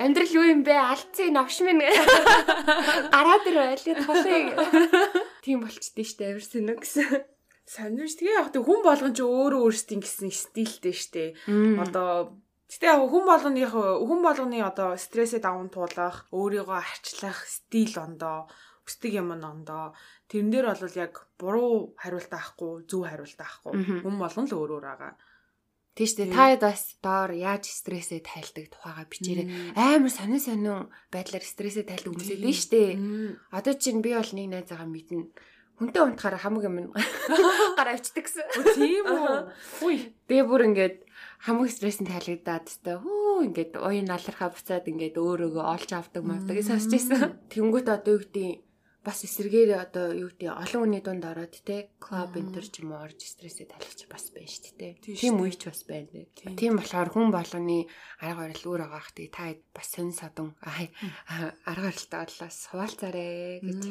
[0.00, 0.72] Амьдрал юу юм бэ?
[0.72, 1.84] Алдсан новш минь.
[1.84, 4.56] Гараад ир байлээ тулыг.
[5.44, 7.20] Тийм болчихдээ штэ авир сэнэ гэсэн.
[7.68, 11.24] Сонирш тэгээ яг хүн болгон ч өөрөө өөрсдийн гэсэн стилтэй штэ.
[11.84, 12.38] Одоо
[12.70, 18.46] Гэтэ яг хүн болгоных хүн болгоны одоо стрессээ даван туулах, өөрийгөө арчлах стил ондоо
[18.86, 19.94] хүсдэг юм ондоо
[20.30, 24.86] тэрэн дээр бол яг буруу хариулт авахгүй зөв хариулт авахгүй хүн болгон л өөр өөр
[24.86, 25.14] байгаа.
[25.98, 29.74] Тийш үү та бас доор яаж стрессээ тайлдаг тухайга бичээрэй.
[29.74, 32.90] Амар сонин сонин байдлаар стрессээ тайлдаг хүмүүс байдаг шүү дээ.
[33.50, 35.26] Одоо чинь би бол нэг найзаагаа мэднэ.
[35.82, 36.94] Хүнтэй унтахаараа хамаг юм
[37.78, 38.46] гараа авчдаг гэсэн.
[38.78, 39.50] Тийм үү.
[39.82, 39.96] Хүй.
[40.30, 40.96] Тэгээ бүр ингээд
[41.40, 46.60] хамаг стресс нь тайлагдаад тест хөө ингээд уян налархаа буцаад ингээд өөрөөгөө олж авдаг мавдаг
[46.60, 47.40] сонсч байсан.
[47.48, 48.48] Тэнгүүт одоо юу гэдэг
[49.00, 53.00] бас эсэргээр одоо юу гэдэг олон хүний дунд ороод те клуб энтер ч юм уу
[53.00, 54.92] орж стрессээ тайлгач бас байна шүү дээ.
[55.16, 56.28] Тийм үеч бас байна.
[56.36, 57.88] Тийм болохоор хүн болгоны
[58.20, 63.82] арга барил өөр байгаа хэ та бас сонь содон арга барилтаа боллоо суулцаарэ гэж.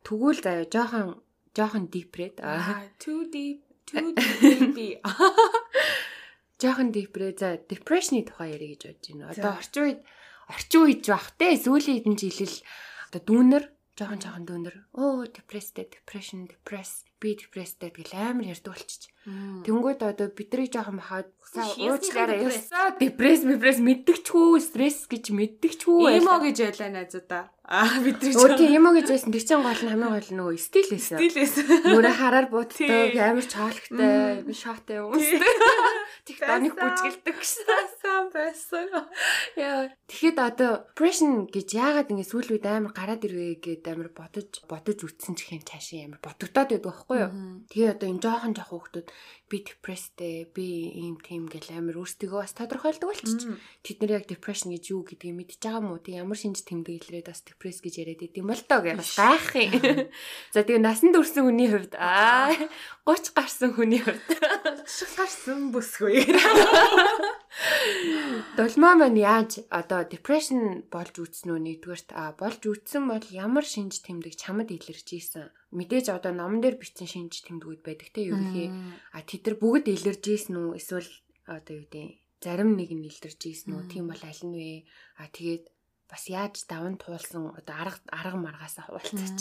[0.00, 1.20] Тэгвэл заяа жоохон
[1.52, 2.40] жоохон дипред.
[3.04, 5.04] Too deep, too deep.
[6.58, 9.30] Жоохон дипред за депрешны тухай ярих гэж бодож байна.
[9.30, 10.00] Одоо орчин үед
[10.50, 12.58] орчин үед байх те сүүлийн хэдэн жил л
[13.08, 14.74] одоо дүүнер жоохон жоохон дүүнер.
[14.98, 19.10] Оо depressed depression depress би depressed гэл амар ярьдаг болчих.
[19.66, 26.56] Тэнгүүд одоо бидний жоохон махаад уучлаарай ясаа depress depress мэддэгчгүй стресс гэж мэддэгчгүй эмо гэж
[26.64, 27.44] байлаа найзуудаа.
[27.68, 29.28] Аа бидний Өө тийм эмо гэж байсан.
[29.28, 31.20] Тэр чинь гол нь хамгийн гол нөгөө стил байсан.
[31.20, 31.64] Стил байсан.
[31.84, 35.20] Нүрэ хараар буддаг амар чоологтой шаатай юм уу?
[36.28, 38.88] TikTok-ыг бүжгэлдэг гэсэн байсан.
[39.56, 39.92] Яа.
[40.08, 45.04] Тэгэхэд одоо depression гэж яагаад ингэ сүүл үед амар гараад ирвэ гэд амар бодож бодож
[45.04, 47.64] үтсэн ч хэм цаашаа амар бодогдоод байдаг байхгүй юу?
[47.72, 49.06] Тэгээ одоо энэ жоохон жоох хүүхдүүд
[49.48, 53.56] би депресстэй би ийм тийм гэл амар өөрсдөө бас тодорхойлдог болчих.
[53.80, 57.32] Тэд нар яг depression гэж юу гэдгийг мэдчихэж байгаа мó тэг ямар шинж тэмдэг илрээд
[57.32, 60.12] бас депресс гэж яриад идэм бол тоо гэж бас гайх юм.
[60.54, 61.96] За тэгээ насанд хүрсэн хүний хувьд.
[61.96, 62.52] Аа
[63.08, 64.20] 30 гарсан хүний хувьд.
[64.84, 66.22] 30 гарсан бүсгүй.
[68.56, 74.04] Долмоо маань яаж одоо depression болж үтсэн үү нэгдүгээрт а болж үтсэн бол ямар шинж
[74.06, 75.50] тэмдэг чамд илэрч ийсэн?
[75.74, 78.70] Мэдээж одоо номон дээр бичсэн шинж тэмдгүүд байдаг те ерөнхий
[79.12, 81.10] а тэд нар бүгд илэрж ийсэн үү эсвэл
[81.46, 84.70] одоо юу гэдэг зарим нэг нь илэрж ийсэн үү тийм бол аль нь вэ
[85.22, 85.70] а тэгээд
[86.08, 89.38] бас яаж даван туулсан одоо арга арга маргаасаа хуваалцаач.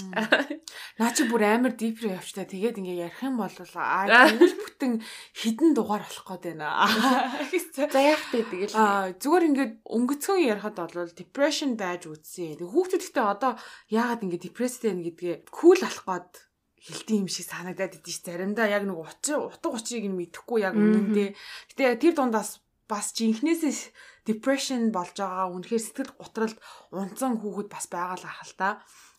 [1.00, 2.44] Наа чи бүр амар дипрэ явчтай.
[2.44, 3.48] Тэгээд ингээ ярих юм бол
[3.80, 4.94] аа тэгвэл бүтэн
[5.32, 6.92] хідэн дугаар болох гээд байна.
[7.72, 8.76] За яах вэ тэгэл.
[8.76, 12.60] Аа зүгээр ингээд өнгөцгөн ярихад бол depression байж үтсэн.
[12.60, 13.56] Хүүхдүүд ихтэй одоо
[13.88, 16.47] яагаад ингээ депресстэй байна гэдгээ кул алах гээд
[16.88, 20.74] хилтийн юм шиг санагдаад идэв ш заримдаа яг нэг учир утга учирыг нь мэдэхгүй яг
[20.80, 21.30] үнэндээ.
[21.76, 23.76] Гэтэ тэр дундаас бас жинхнээсээ
[24.24, 26.58] depression болж байгаа үнэхээр сэтгэл готролд
[26.96, 28.70] унтсан хүүхэд бас байгаа л ахал та.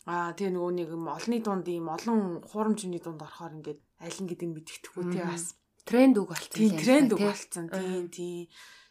[0.08, 4.28] Аа тэгээ нөгөө нэг юм олонний дунд ийм олон хуурамчны дунд орохоор ингээд аль нь
[4.32, 5.52] гэдэг нь мэддэхгүй тий бас
[5.84, 6.56] тренд үг болцсон.
[6.56, 7.64] Тийм тренд үг болцсон.
[7.68, 8.48] Тийм тийм.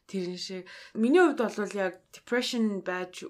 [0.08, 0.64] Тэр шиг
[0.94, 3.26] миний хувьд бол яг depression байж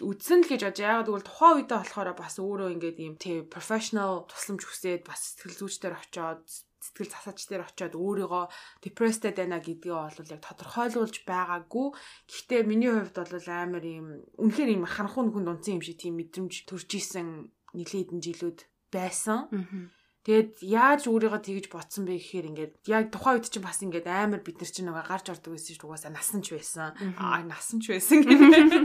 [0.00, 4.24] үдсэн л гэж бодож яагаад гэвэл тухайн үедээ болохоор бас өөрөө ингээд ийм тий professional
[4.30, 6.42] тусламж хүсээд бас сэтгэл зүйчдэр очоод
[6.80, 8.44] сэтгэл засаач дээр очиод өөрийгөө
[8.80, 11.86] depressed байна гэдгээ бол яг тодорхойлуулж байгаагүй.
[12.24, 14.06] Гэхдээ миний хувьд бол амар юм
[14.40, 18.58] үнэхээр юм харанхуй нүхэнд унтсан юм шиг тийм мэдрэмж төрж исэн нэлээд жилүүд
[18.88, 19.52] байсан.
[19.52, 24.04] Аа Тэгээд яаж өөрийгөө тэгж ботсон бэ гэхээр ингээд яг тухайн үед чинь бас ингээд
[24.04, 26.92] амар бид нар чинь нөгөө гарч ордог байсан шүү угаасаа насан ч байсан.
[27.16, 28.84] Аа насан ч байсан гэдэг.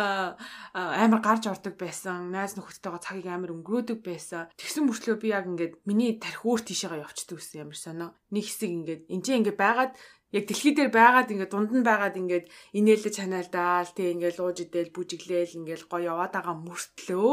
[0.00, 0.40] Аа
[0.72, 2.32] амар гарч ордог байсан.
[2.32, 4.48] Найз нөхөдтэйгээ цагийг амар өнгөрөөдөг байсан.
[4.56, 8.08] Тэгсэн мөрчлөө би яг ингээд миний тарих өөр тийшээгээ явчихдаг гэсэн ямар сонио.
[8.32, 9.92] Нэг хэсэг ингээд энэ чинь ингээд байгаад
[10.32, 12.46] яг дэлхий дээр байгаад ингээд дунд нь байгаад ингээд
[12.78, 17.30] инээлж ханаалдаал тэг ингээд лууж идэл бүжиглээл ингээд гоё яваад байгаа мөртлөө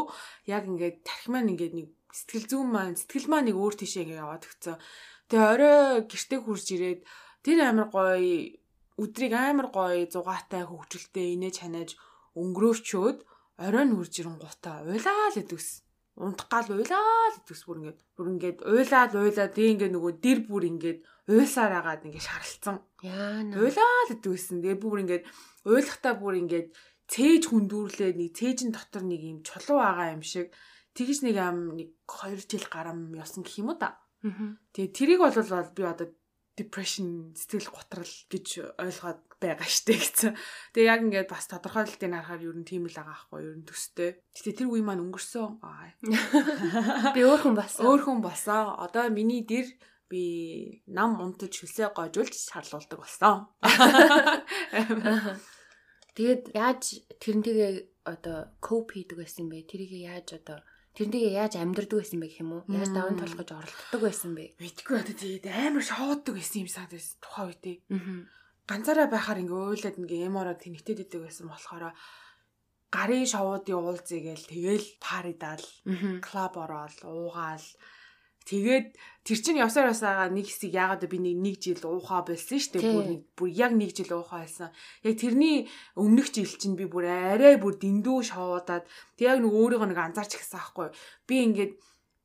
[0.50, 4.24] яг ингээд тарих маань ингээд нэг сэтгэл зүйн маань сэтгэл маань нэг өөр тийшээ ингээ
[4.24, 4.76] яваад өгцөө.
[5.28, 7.02] Тэгээ орой гэртээ хурж ирээд
[7.44, 8.56] тэр амар гоё
[8.98, 11.90] өдрийг амар гоё зугаатай хөвгчлөлтэй инээж ханаж
[12.40, 13.18] өнгөрөөчөөд
[13.66, 15.86] орой нь хурж ирэн гутаа уйлаа л идэвс.
[16.18, 20.40] Унтах гал уйлаа л идэвс бүр ингээд бүр ингээд уйлаад уйлаад тэг ингээд нөгөө дэр
[20.50, 21.00] бүр ингээд
[21.30, 22.78] уйлсаар агаад ингээд шаралцсан.
[23.06, 23.54] Яа нэ.
[23.60, 24.64] Уйлаа л идэвсэн.
[24.64, 25.24] Тэгээ бүр ингээд
[25.68, 26.68] уйлахтаа бүр ингээд
[27.12, 30.52] цээж хүндүүрлээ нэг цээжин дотор нэг юм чулуу байгаа юм шиг
[30.98, 34.02] тэгж нэг ам нэг 2 жил гарам явсан гэх юм уу да.
[34.74, 35.38] Тэгээ тэрийг бол
[35.78, 36.10] би одоо
[36.58, 40.34] depression сэтгэл готрал гэж ойлгоод байгаа штэ гэсэн.
[40.74, 44.18] Тэгээ яг ингээд бас тодорхойлолтыг харахаар ер нь тийм л байгаа байхгүй ер нь төстэй.
[44.34, 45.62] Гэтэ тэр үе маань өнгөрсөн.
[47.16, 47.86] Би өөр хүн болсон.
[47.86, 48.74] Өөр хүн болсон.
[48.82, 49.70] Одоо миний дэр
[50.10, 53.46] би нам унтаж хөлсөө гойжуулж шаарлуулдаг болсон.
[56.18, 57.72] Тэгээд яаж тэрнтэйгээ
[58.10, 59.70] одоо коп хийдэг байсан бэ?
[59.70, 60.66] Тэрийг яаж одоо
[60.98, 62.64] тэрнтэйгээ яаж амьдрдаг байсан бэ гэх юм уу?
[62.74, 64.58] Яаж даван толгож оролддог байсан бэ?
[64.58, 67.78] Мэдгүй одоо тэгээд амар шооддаг байсан юм санагдаж тухайн үедээ.
[67.94, 68.26] Аа.
[68.68, 71.94] Ганцаараа байхаар ингээ уйлаад ингээ эмороо тэнэгтээд идэг байсан болохоор
[72.92, 76.20] гарын шоудын уулзъя гээл тэгэл паридаал Мгм.
[76.26, 77.66] клуб ороод уугаал
[78.48, 78.88] тэгээд
[79.28, 82.92] тэр чинь явсаар явсаага нэг хэсэг яагаад би нэг нэг жил уухаа болсон шүү дээ
[82.96, 84.72] бүр бүр яг нэг жил уухаа байсан
[85.04, 85.68] яг тэрний
[86.00, 88.88] өмнөх жил чинь би бүр арай бүр дэндүү шоудаад
[89.20, 90.96] тэг яг нэг өөрийгөө нэг анзаарч гисэн аахгүй
[91.28, 91.74] би ингээд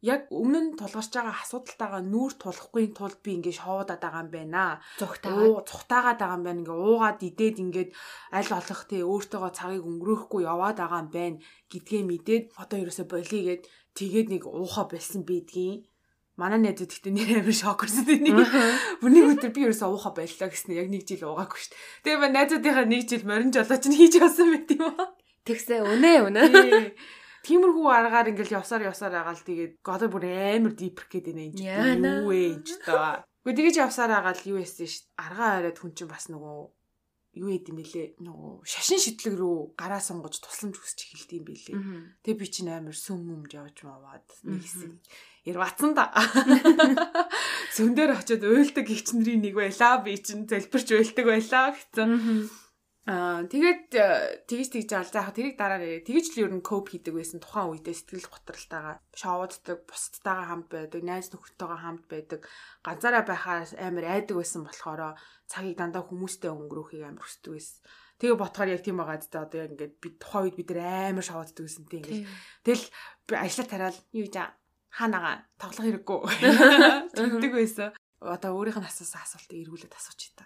[0.02, 4.82] яг өмнө нь тулгарч байгаа асуудалтайгаа нүүр тулахгүй тулд би ингээд шоудаад байгаа юм байна.
[4.98, 5.46] Зүгтаагаад.
[5.46, 6.60] уу цухтаагаад байгаа юм байна.
[6.62, 7.90] Ингээ уугаад идээд ингээд
[8.34, 11.38] аль болох тий өөртөөгөө цагийг өнгөрөөхгүй яваад байгаа юм байна
[11.70, 13.62] гэдгээ мэдээд одоо ерөөсө болигээд
[13.94, 15.86] тэгээд нэг ууха болсон бидгийн
[16.40, 18.40] манай найзууд ихтэй нэр амир шок орсон тий нэг
[19.00, 22.22] бүр нэг өдөр би ерөөсө ууха боллоо гэснээр яг нэг жил уугаагүй шүү дээ тэгээ
[22.22, 25.12] ба найзуудынхаа нэг жил морин жолооч нь хийж явсан байт юм аа
[25.42, 26.42] Тэгсээ үнэ үнэ.
[26.54, 26.94] Тий.
[27.42, 31.62] Тиймэрхүү аргаар ингээл явсаар явсаар агаал тэгээд годо бүр амар дипрэх гээд байна энэ ч
[31.66, 33.26] юу вэ энэ ч таа.
[33.42, 35.10] Гэхдээ тэгэж явсаар агаал юу яасан ш.
[35.18, 36.58] Аргаа хараад хүн чинь бас нөгөө
[37.42, 41.74] юу яд юм бэлээ нөгөө шашин шидлэг рүү гараа сонгож тусламж хүсч эхэлдэг юм бэлээ.
[41.74, 42.00] Мгм.
[42.22, 44.94] Тэг би чинь амар сүм юмж явж маваад нэг хэсэг
[45.44, 46.10] ярвацсан да.
[47.76, 52.10] Сүн дээр очиод уйлдаг гихчнэрийн нэг байлаа би чинь залбирч уйлдаг байлаа гэсэн.
[53.02, 55.10] Аа тэгээд э, тэгж тэгж жаал.
[55.10, 59.02] Заах тэрийг дараа нэрээ тэгж л ер нь коп хийдэг байсан тухайн үедээ сэтгэл готролтойгоо
[59.10, 62.46] шоуддаг бусдтайгаа хамт байдаг найз нөхөртөйгөө хамт байдаг.
[62.86, 65.18] Ганцаараа байхаар амар айдаг байсан болохоор
[65.50, 67.82] цагийг дандаа хүмүүстэй өнгөрөөхийг амар хүсдэг байсан.
[68.22, 71.26] Тэгээ ботхоор яг тийм байгаа зү одоо яг ингээд би тухайн үед бид нар амар
[71.26, 72.22] шоуддаг байсан тийм ингээд
[72.62, 72.86] Тэгэл
[73.26, 74.36] би ажиллаа тараал юу гэж
[74.92, 76.20] хаанаага тоглох хэрэггүй
[77.16, 77.90] тэгдэг байсан.
[78.20, 80.44] Одоо өөрийнх нь асуусан асуултыг эргүүлээд асууч та.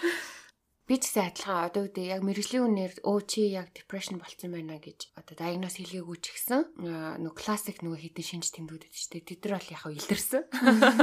[0.88, 4.80] Би ч гэсэн адилхан одоо үедээ яг мэрэгжлийн үнээр өө чи яг depression болцсон байна
[4.80, 6.80] гэж одоо диагноз хийлгээгүй ч гэсэн
[7.20, 9.28] нөгөө классик нөгөө хитэн шинж тэмдгүүд байдаг шүү дээ.
[9.28, 10.44] Тэд нар бол яг илэрсэн.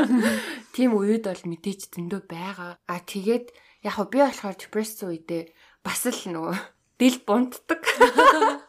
[0.72, 2.80] Тийм үед бол мэдээж зөндөө байгаа.
[2.88, 3.52] А тэгээд
[3.84, 5.52] яг би болохоор depression үедээ
[5.84, 6.56] бас л нөгөө
[6.96, 7.84] дил бунтдаг.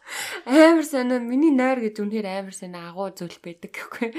[0.46, 4.10] Амар сонио миний нойр гэж үнээр амар сонио агуу зүйл байдаг гэхгүй.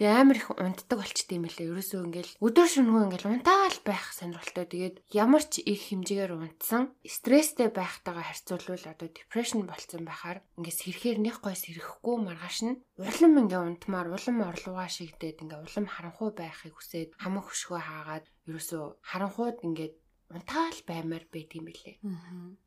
[0.00, 1.68] Тэгээ амар их унтдаг болчтой юм лээ.
[1.68, 4.64] Ерөөсөө ингээл өдөр шөнөгүй ингээл унтаал байх сонирхолтой.
[4.64, 11.18] Тэгээд ямар ч их хэмжээгээр унтсан, стресстэй байхтайгаа харьцуулбал одоо depression болцсон байхаар ингээс хэрхээр
[11.20, 16.72] нэг гой сэрэхгүй маргааш нь улам ингээ унтмаар улам орлуугаа шигдээд ингээ улам харанхуй байхыг
[16.72, 19.94] хүсээд хамаг хөшгөө хаагаад ерөөсөө харанхууд ингээд
[20.32, 21.96] унтаал баймаар байт юм билээ.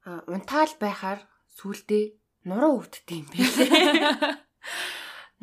[0.05, 1.20] А унтаал байхаар
[1.57, 2.16] сүулдэ
[2.46, 4.39] нуруу өвддөг юм билээ.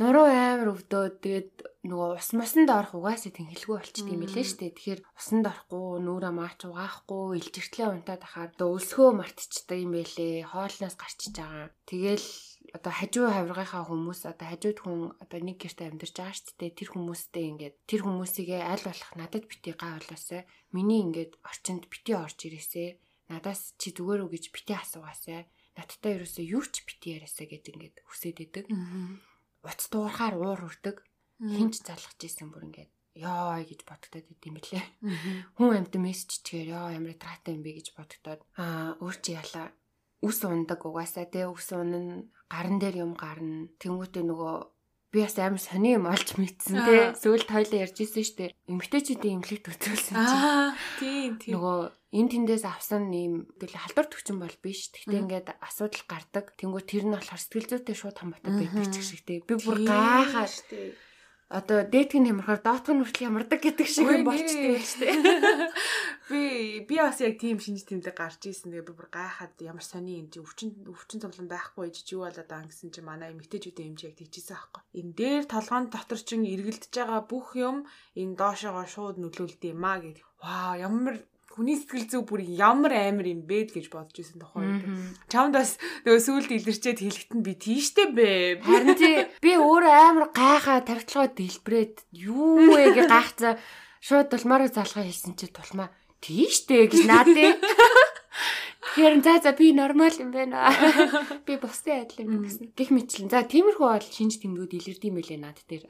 [0.01, 1.53] Нуруу амар өвдөөд тэгээд
[1.85, 4.73] нөгөө ус мосонд орох угаасаа тэнхэлгүй болчт юм билээ шүү дээ.
[4.73, 10.49] Тэгэхээр усанд орохгүй, нүүрээ maaч угаахгүй, илжиртлээ унтаад ахаар одоо өлсгөө мартчихдаг юм байлээ.
[10.49, 11.69] Хоолноос гарчиж байгаа.
[11.85, 12.29] Тэгэл
[12.73, 16.73] одоо хажуу хавргынхаа хүмүүс одоо хажууд хүн одоо нэг гэрте амьдарч байгаа шүү дээ.
[16.73, 20.49] Тэр хүмүүстэй ингээд тэр хүмүүсийгээ аль болох надад бити гаа болоосай.
[20.73, 22.97] Миний ингээд орчинд бити орж ирээсэй.
[23.29, 25.53] Надаас чи зүгээр үү гэж бити асуугаасай.
[25.77, 28.67] Надтай ерөөсөө юу ч бити яриасаа гэж ингээд хүсээд идэг.
[29.65, 30.97] Уц дуурахаар уур хүрдэг
[31.41, 34.85] хинч залгаж исэн бүр ингээд ёо гэж бодогдоод идэм билээ.
[35.57, 39.73] Хүн амьд мессеж чигээр ёо ямар дратай юм бэ гэж бодогдоод аа өөр чи яла.
[40.23, 42.25] Ус ундаг угаасаа те ус унна.
[42.53, 43.69] Гарн дээр юм гарна.
[43.81, 44.55] Тэнгуүтээ нөгөө
[45.13, 47.13] би бас амар сони юм олж мэдсэн Аа.
[47.15, 51.53] сүүлд хоёлаа ярьж исэн штэ эмгтээчүүдийн имлэг төцөлсөн чи Аа, тийм тийм.
[51.61, 51.79] нөгөө
[52.17, 54.89] эн тэндээс авсан ийм тэгэл халдвар төвчин бол биш.
[54.93, 56.53] Тэгтээ ингээд асуудал гардаг.
[56.61, 59.25] Тэнгүү тэр нь болохоор сэтгэл зүйтэй шууд хамаатай байдаг ч гэх шиг.
[59.49, 60.93] Би бүр гайхаад штэ.
[61.53, 65.09] Одоо дээдгэн ямархаар доотгон хүртэл ямардаг гэдэг шиг юм болчтой юм штэ.
[66.33, 68.73] Би би бас яг тийм шинж тэмдэг гарч ийсэн.
[68.73, 72.49] Тэгээ би бүр гайхаад ямар сони юм чи өвчин өвчин тоглон байхгүй чи юу болоод
[72.49, 74.83] байгаа гэсэн чи манай эмэгтэйчүүдийн эмч яг тийчихсэн аахгүй.
[74.97, 77.85] Энэ дээр толгойн дотор чин эргэлдэж байгаа бүх юм
[78.17, 80.25] энэ доошоогоо шууд нөлөөлд юм аа гэд.
[80.41, 81.21] Вау, ямар
[81.53, 84.81] хүний сэтгэл зүй бүр ямар амар юм бэ гэж бодож исэн тухай.
[85.29, 85.77] Чамд бас
[86.09, 88.65] нөгөө сүулт илэрчээд хэлэхэд нь би тийштэй бэ.
[88.65, 93.55] Харин тий би өөрөө амар гайхаа тархитлогоо дэлбрээд юу вэ гэж гайхацаа
[94.01, 95.93] шууд тулмаараа залгаа хэлсэн чи тулмаа
[96.25, 97.53] тийштэй гэж наадээ.
[98.83, 100.69] Тэгэхээр за за би нормал юм байна.
[101.47, 102.75] Би бусдын адил юм гэсэн.
[102.75, 103.31] Гэх мэтлэн.
[103.31, 105.85] За тиймэрхүү бол шинж тэмдгүүд илэрдэг юм байлээ над дээр.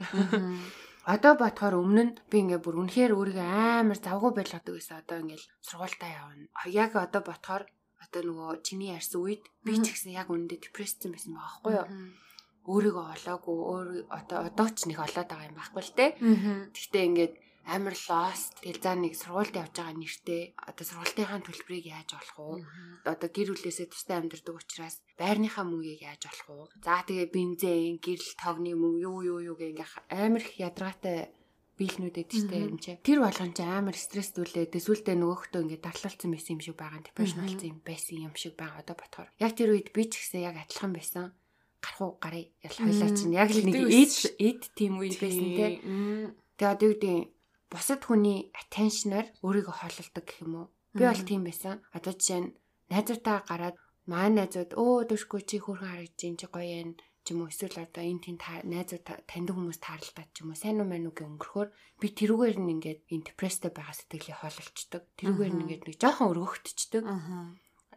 [1.03, 5.03] Одоо бодохоор өмнө нь би ингээ бүр үнэхээр өөрийгөө амар завгүй байлгадаг байсан.
[5.03, 6.47] Одоо ингээл сургуультаа явна.
[6.71, 7.63] Яг одоо бодохоор
[7.99, 11.87] одоо нөгөө чиний ярьсан үед би ч гэсэн яг үнэндээ депресссэн байсан байгаа байхгүй юу?
[12.71, 16.05] Өөрийгөө олоогүй өөр одоо одоо ч нэг олоод байгаа юм байхгүй л те.
[16.71, 17.33] Гэхдээ ингээд
[17.65, 18.59] амар lost.
[18.59, 22.67] Тэгэл заа нэг сургуульд явж байгаа нэртэй одоо сургуулийнхаа төлбөрийг яаж олох вэ?
[23.07, 26.83] Одоо гэр бүлээсээ тустай амьдардаг учраас байрныхаа мөнгийг яаж олох вэ?
[26.83, 31.31] За тэгээ бензин, гэрэл тогны мөнгө юу юу юу гэх ингээ амар их ядаргаатай
[31.79, 32.99] биелнүүдэд штэ юм чи.
[33.01, 37.69] Тэр болгон чи амар стресстүүлээд эсвэл нөгөөхдөө ингээд дарлалцсан байсан юм шиг байгаа, депрешн болсон
[37.73, 39.29] юм байсан юм шиг байгаа одоо ботхоор.
[39.41, 41.33] Яг тэр үед би ч гэсэн яг адилхан байсан.
[41.81, 45.67] Гарах уу гарыг ял хойлоо чинь яг л нэг эд эд тийм үе байсан те.
[46.61, 47.17] Тэгээ одоо юу гэдэг
[47.73, 50.67] бусад хүний attention-аар өөрийгөө хоололдог гэх юм уу?
[50.93, 51.81] Би бол тийм байсан.
[51.89, 52.53] Одоо жишээ нь
[52.93, 56.91] найзуудаа гараад маа найзууд өө дөшгүй чи хөрхөн харагдаж чи гоё юм
[57.25, 60.77] ч юм уу эсвэл одоо энэ тийм найзууд таньдаг хүмүүс таарлтаад ч юм уу сайн
[60.83, 65.03] уу мань гэ өнгөрөхөөр би тэрүүгээр нь ингээд энэ депресстэй байгаа сэтгэлийг хоололцдог.
[65.17, 67.03] Тэрүүгээр нь ингээд нэг жоохон өргөгдчихдөг.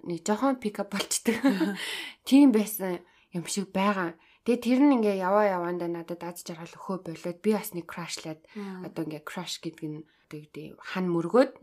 [0.06, 1.36] Нэг жоохон пикап болчдөг.
[2.28, 3.02] Тийм байсан
[3.34, 4.14] юм шиг байгаа.
[4.46, 8.38] Тэгээ тэр нь ингээ яваа яваандаа надад аз жаргал өхөө болоод би бас нэг крашлаад
[8.86, 11.58] одоо ингээ краш гэдэг нь юу хан мөргөөд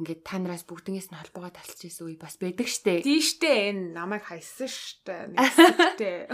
[0.00, 3.04] ингээд та нараас бүгднээс нь холбоогоо тасалж исэн үе бас байдаг штэ.
[3.04, 5.28] Тийм штэ энэ намайг хайсан штэ.
[5.36, 6.28] Нэгстэй.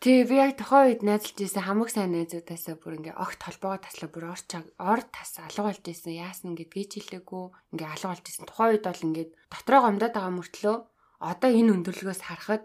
[0.00, 4.08] Тэгээ би яг тухайн үед найзалж исэн хамаг сайн найзуудаасаа бүр ингээ огт холбоогоо таслаа
[4.10, 4.40] бүр ор
[4.80, 7.44] ор тас алга болж исэн яасан гэдгийг хэлээгүй
[7.76, 10.76] ингээ алга болж исэн тухайн үед бол ингээд дотроо гомдоод байгаа мөртлөө
[11.20, 12.64] одоо энэ өндөрлөгөөс харахад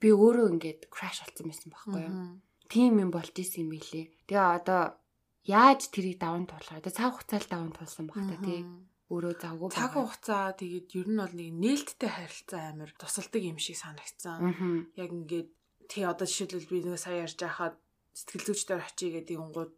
[0.00, 2.14] би өөрөө ингээд краш болсон байсан байхгүй юу.
[2.72, 4.06] Тийм юм болж исэн юм билээ.
[4.26, 4.96] Тэгээ одоо
[5.44, 6.80] яаж тэрийг даван туулах.
[6.80, 8.60] Одоо цаг хугацаанд даван туулсан баг та тий
[9.10, 13.76] өөрөө завгүй цаг хугацаа тэгээд ер нь бол нэг нээлттэй харилцаа амир тусалдаг юм шиг
[13.76, 14.38] санагдсан.
[14.94, 15.50] Яг ингээд
[15.90, 17.74] тий одоо жишээлбэл би нэг сая ярьж байхад
[18.14, 19.72] сэтгэл зүйчдэр очие гэдэг юмгууд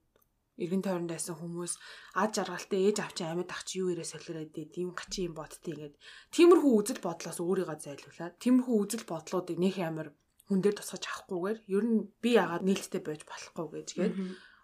[0.61, 1.73] эргэн тойронд байсан хүмүүс
[2.21, 5.95] ад жаргалтай ээж авчин амьд ах чи юу ирээ солиороод ийм гачи юм бодтыг ингээд.
[6.35, 10.09] Тиймэрхүү үзэл бодлоос өөрийгөө зайлуулаад тиймэрхүү үзэл бодлоодыг нөх амар
[10.53, 14.15] хүн дээр тусгаж авахгүйгээр ер нь би яагаад нээлттэй байж болохгүй гэж гээд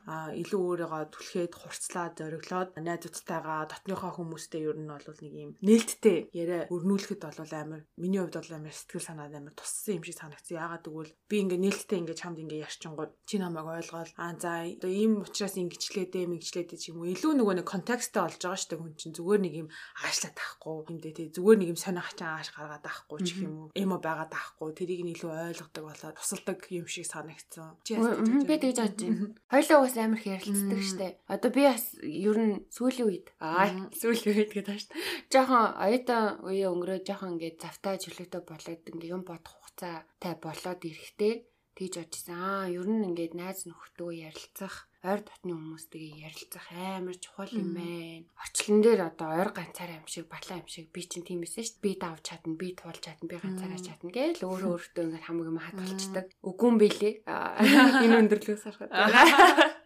[0.09, 6.65] илүү өөрийгөө түлхээд хурцлаад зориглоод найзуудтайгаа дотныхоо хүмүүстэй ер нь бол нэг юм нээлттэй яриа
[6.73, 10.57] өрнүүлэхэд бол амар миний хувьд бол амар сэтгэл санаад амар туссан юм шиг санагдсан.
[10.57, 14.91] Яагаад гэвэл би ингээ нээлттэй ингээ чамд ингээ ярьчингууд чи намайг ойлгоод аа за одоо
[14.91, 17.13] ийм учраас ингэчлээдээ мэгчлээдээ ч юм уу.
[17.13, 19.13] Илүү нөгөө нэг контексттэй болж байгаа дээ хүн чинь.
[19.13, 19.69] Зүгээр нэг юм
[20.01, 21.29] аашлаад тахгүй юмдээ тий.
[21.37, 23.69] Зүгээр нэг юм сонирхч ааш гаргаад тахгүй ч юм уу.
[23.77, 27.77] Эмо байгаад тахгүй тэрийг нь илүү ойлгодог болоод тусалдаг юм шиг санагдсан.
[27.85, 29.35] Би тэгж бодож байна.
[29.53, 31.09] Хоёлоо бас амар их ярилцдаг штэ.
[31.27, 34.85] Одоо би бас ер нь сүүлийн үед аа сүүлийн үед гэдэг тааш.
[35.33, 41.35] Жохон оюутан үеэ өнгөрөө жохон ингээд завтаа чөлөөтэй болоод ингээд юм бодох хугацаатай болоод ирэхтэй
[41.75, 42.39] тэгж бодчихсан.
[42.39, 48.27] Аа ер нь ингээд найз нөхдөдөө ярилцах ойр дотны хүмүүстэйгээ ярилцах амар чухал юм байна.
[48.43, 51.79] Орчлон дээр одоо ойр ганцаараа юм шиг, балаа юм шиг би чинь тийм байсан шүү.
[51.79, 55.63] Би давж чадна, би туулж чадна, би ганцаараа чадна гээл өөрөө өөртөө ингээд хамаг юм
[55.63, 56.27] хадгалцдаг.
[56.43, 57.15] Үгүй юм бэлээ.
[58.03, 58.91] Энэ өндөрлөөс харахад.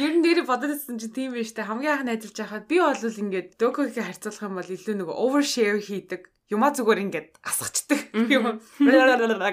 [0.00, 3.20] Ер нь нэрээ бодоод байсан чинь тийм байж та хамгийн анх найзалж байхад би бол
[3.22, 8.00] ингээд докогийн харьцуулах юм бол илүү нэг overshare хийдэг юма зүгээр ингээд асгачдаг
[8.32, 8.56] юм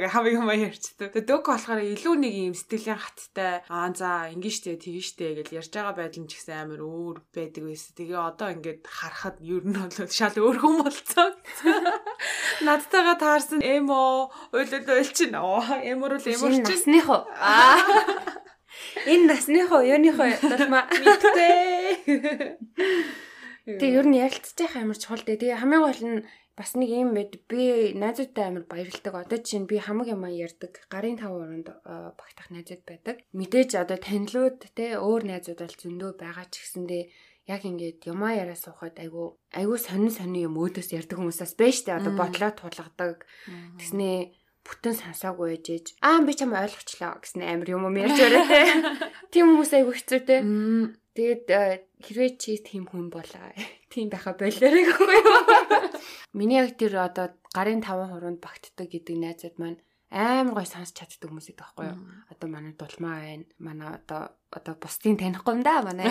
[0.07, 1.11] хавыг юм ярьчдаг.
[1.11, 5.47] Тэгээ дөг болохоор илүү нэг юм сэтгэлийн хаттай аа за ингэ штэ тэгэн штэ гэж
[5.59, 7.91] ярьж байгаа байдал нь ч гэсэн амар өөр байдаг байсан.
[7.99, 11.29] Тэгээ одоо ингээд харахад ер нь бол шал өөр хүн болцоо.
[12.63, 17.27] Надтайгаа таарсан эмо ойлол ойлчин оо эмор л эмор чинь насныхоо.
[17.35, 18.34] Аа
[19.05, 22.57] Энэ насныхоо юуныхоо дулмаа мэдтэй.
[23.65, 25.41] Тэгээ ер нь ярилцж байх амар чухал дээ.
[25.41, 26.19] Тэгээ хамгийн гол нь
[26.55, 29.13] бас нэг юм байд би найзуудтай амар баярлдаг.
[29.13, 30.85] Одоо чинь би хамаг юм ярьдаг.
[30.87, 31.67] Гарын тав уранд
[32.15, 33.25] багтах найзууд байдаг.
[33.33, 37.03] Мэдээж одоо танилуд те өөр найзууд бол зөндөө байгаа ч гэсэндээ
[37.45, 41.99] яг ингээд юмаа яриа суухад айгу айгу сонин сонин юм өөдөөс ярьдаг хүмүүсээс байж тээ
[42.01, 43.25] одоо бодлоо тулгадаг.
[43.77, 44.33] Тэснээ
[44.65, 48.61] бүтэн сансаагүй ээжээж аа би чам ойлгочлаа гэсэн амар юм юм ярьж байгаа те.
[49.31, 50.35] Тийм хүмүүс айгүй хэцүү те.
[51.15, 53.53] Тэгээд э, хэрвээ чи тийм хүн болоо.
[53.93, 55.39] Тийм байха болоорой гэхгүй юу.
[56.37, 61.29] Миний яг тэр одоо гарын 5 хуруунд багтдаг гэдэг найзууд маань амар гой сонсч чаддаг
[61.29, 61.97] хүмүүс байдаг байхгүй юу.
[62.33, 63.45] Одоо манай дулмаа байна.
[63.61, 66.09] Манай одоо одоо бусдын танихгүй юм да манай.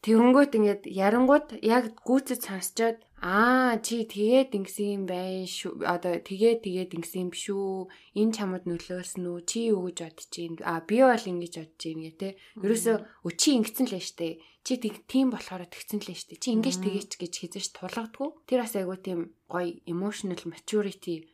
[0.00, 5.84] Тэгэнгүүт ингээд ярангууд яг гүйцэд сонсчоод Аа чи тэгээд ингэсэн юм байна шүү.
[5.84, 7.92] Одоо тэгээд тэгээд ингэсэн юм шүү.
[8.16, 9.44] Энэ чамд нөлөөлсөн үү?
[9.44, 10.56] Чи юу гэж бодож чинь?
[10.64, 12.28] Аа би бол ингэж бодож чинь гэ тэ.
[12.64, 12.92] Ерөөсө
[13.28, 14.40] өчи ингэсэн л штэ.
[14.64, 16.40] Чи тийм болохоор тэгсэн л штэ.
[16.40, 18.28] Чи ингэж тэгээч гэж хизэж тулгадгүй.
[18.48, 21.28] Тэр бас айгу тийм гоё emotional maturity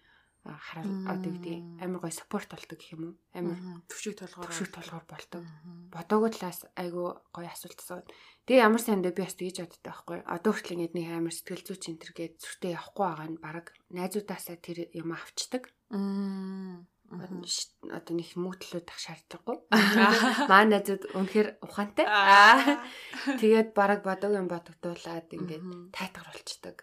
[0.54, 3.14] хараа одоо гэдэг амар гой спорт болдог гэх юм уу?
[3.34, 3.58] Амар
[3.90, 5.42] төвшиг толгоор төвшиг толгоор болдог.
[5.90, 8.06] Бодоогоо талаас айгу гой асуулт асууд
[8.46, 10.18] тэгээ ямар сандаа би бас тэгж боддог байхгүй.
[10.22, 13.66] Одоо хүртэл ингэ нэг амар сэтгэл зүйч энэ төр гээд зүртээ явахгүй байгаа нь баг
[13.90, 15.72] найзуудаасаа тэр юм авчдаг.
[17.86, 19.56] Одоо нэг мөтлөөд ах шаардлагагүй.
[20.50, 22.06] Маа найзууд үнэхээр ухаантай.
[23.40, 26.82] Тэгээд бараг бодог юм бодогдуулаад ингээд тайтгар болчдөг.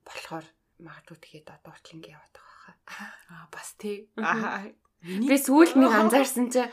[0.00, 0.46] Болохоор
[0.80, 2.49] магадгүй тэгээд одоо хүртэл ингэ яваад байгаа.
[2.86, 4.08] Аа бас тий.
[4.18, 4.70] Аа
[5.02, 6.64] би сүүлд нэг анзаарсан чи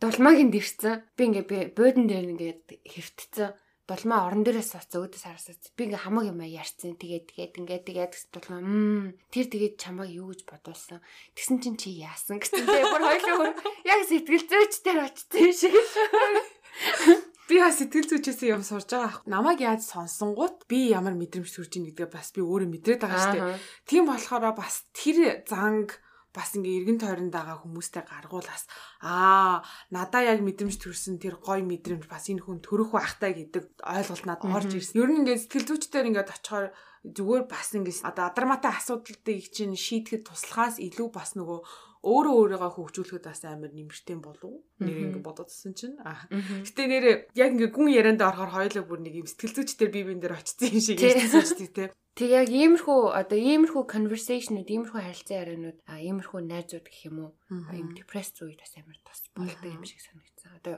[0.00, 1.02] дулмаагийн дэрсэн.
[1.16, 3.54] Би ингээ буудан дээр ингээд хэвтцэн
[3.90, 8.12] дулмаа орон дээрээс сууц өөдөөс харсаа би ингээ хамаг юм ярьцсан тэгээд тэгээд ингээд тэгээд
[8.30, 11.02] дулмаа мм тэр тэгээд чамайг юу гэж бодуулсан?
[11.34, 13.50] Тэгсэн чинь чи яасан гэсэн бүр хоёлоо
[13.82, 15.74] яг сэтгэл зүйчдэр очсон юм шиг
[17.50, 19.26] би ha сэтгэл зүйчээс юм сурж байгаа.
[19.26, 23.34] Намайг яаж сонсонгууд би ямар мэдрэмж төрж ийн гэдгээ бас би өөрөө мэдрээд байгаа шүү
[23.34, 23.58] дээ.
[23.90, 25.98] Тийм болохоор бас тэр занг
[26.30, 28.70] бас ингээ эргэн тойронд байгаа хүмүүстэй гаргуулаас
[29.02, 34.24] аа надаа яг мэдрэмж төрсөн тэр гой мэдрэмж бас энэ хүн төрөх байхтай гэдэг ойлголт
[34.30, 35.02] надад орж ирсэн.
[35.02, 36.70] Ер нь ингээ сэтгэл зүйчдэр ингээд очихоор
[37.02, 39.18] зүгээр бас ингээ одоо адармаатай асуудлыг
[39.50, 45.20] чинь шийдэхэд туслахаас илүү бас нөгөө өөрөө өөрийгөө хөгжүүлэхэд бас амар нэмэртэй болов нэр ингэ
[45.20, 46.00] бодоодсэн чинь.
[46.00, 47.04] Гэтээ нэр
[47.36, 50.72] яг ингээ гүн ярианд орохоор хоёулаа бүр нэг юм сэтгэл зүйчтэй би бин дээр очсон
[50.72, 56.02] юм шиг ярьсан шүү дээ Тэг яг иймэрхүү одоо иймэрхүү conversationуд, иймэрхүү харилцан яриануд, а
[56.02, 57.32] иймэрхүү найзууд гэх юм уу,
[57.70, 60.58] ийм депресс үед бас амар тус болдог юм шиг санагдсан.
[60.58, 60.76] Одоо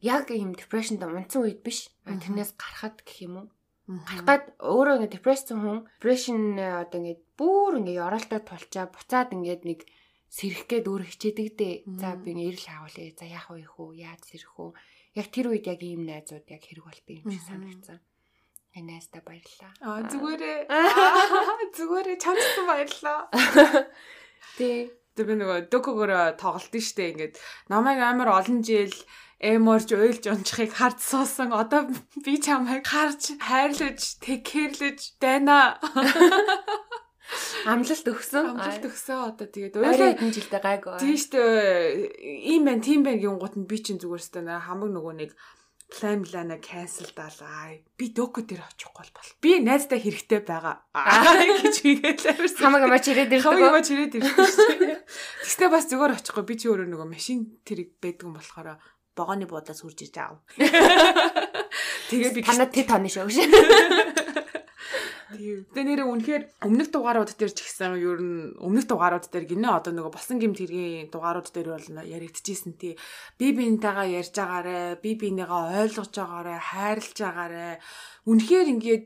[0.00, 1.90] яг ийм depressionд унтсан үед биш.
[2.06, 3.46] Тэрнээс гарахад гэх юм уу?
[3.90, 9.80] Гарахад өөрөө ингэ депресссэн хүн, depression одоо ингэ бүр ингэ оролтой тулчаа буцаад ингэ нэг
[10.32, 11.74] сэрэх гээд өөр хичээдэг дээ.
[12.00, 13.12] За би эрэл хаавлаа.
[13.20, 14.00] За яах вэ хөө?
[14.00, 14.70] Яаж сэрэх үү?
[15.20, 18.00] Яг тэр үед яг ийм найзууд яг хэрэг болт юм шиг санагдсан.
[18.72, 19.72] Танайста баярлаа.
[19.84, 20.60] Аа зүгээрээ.
[21.76, 23.20] Зүгээрээ чамдсан баярлаа.
[24.56, 24.88] Тий.
[25.12, 27.36] Тэр би нөгөө докогоор тоглолт нь штэ ингээд
[27.68, 28.96] намайг амар олон жил
[29.36, 31.52] эморж уйлж унчихыг хард суусан.
[31.52, 31.92] Одоо
[32.24, 35.76] би чамайг харж, хайрлаж, тэкэрлэж дайна.
[37.66, 38.44] Амлалт өгсөн.
[38.52, 39.18] Амлалт өгсөн.
[39.32, 40.98] Одоо тэгээд уйлаа хэдэн жилдээ гайгүй.
[40.98, 41.40] Тийм штэ.
[42.20, 45.30] Ийм байна, тийм байна гингууд нь би чинь зүгээр штэ хамаг нөгөө нэг
[45.92, 47.76] план плана cancel даалаа.
[47.98, 50.76] Би доку дээр очихгүй бол би найздаа хэрэгтэй байгаа.
[50.96, 52.64] Аа гэж хийгээл авирсан.
[52.64, 53.44] Хамаг амаач ирээд ирдэг.
[53.44, 54.96] Хамаг амаач ирээд ирдэг шүү.
[55.44, 56.44] Тэгснэ бас зүгээр очихгүй.
[56.48, 58.80] Би чи өөрөө нөгөө машин тэрийг байдаг юм болохоор
[59.12, 60.40] богооны буудлаас хурж иж аав.
[62.08, 63.28] Тэгээ би танад тэт тооны шүү.
[65.32, 69.92] Тэгээ нэрээ үнэхээр өмнөх дугаарууд дээр ч гэсэн ер нь өмнөх дугаарууд дээр гинэ одоо
[69.96, 72.94] нөгөө болсон гимт хэргийн дугаарууд дээр бол яригдчихсэн тий.
[73.40, 77.80] Би биентэйгээ ярьж байгаарэ, би биенийгээ ойлгож байгаарэ, хайрлаж байгаарэ.
[78.28, 79.04] Үнэхээр ингээд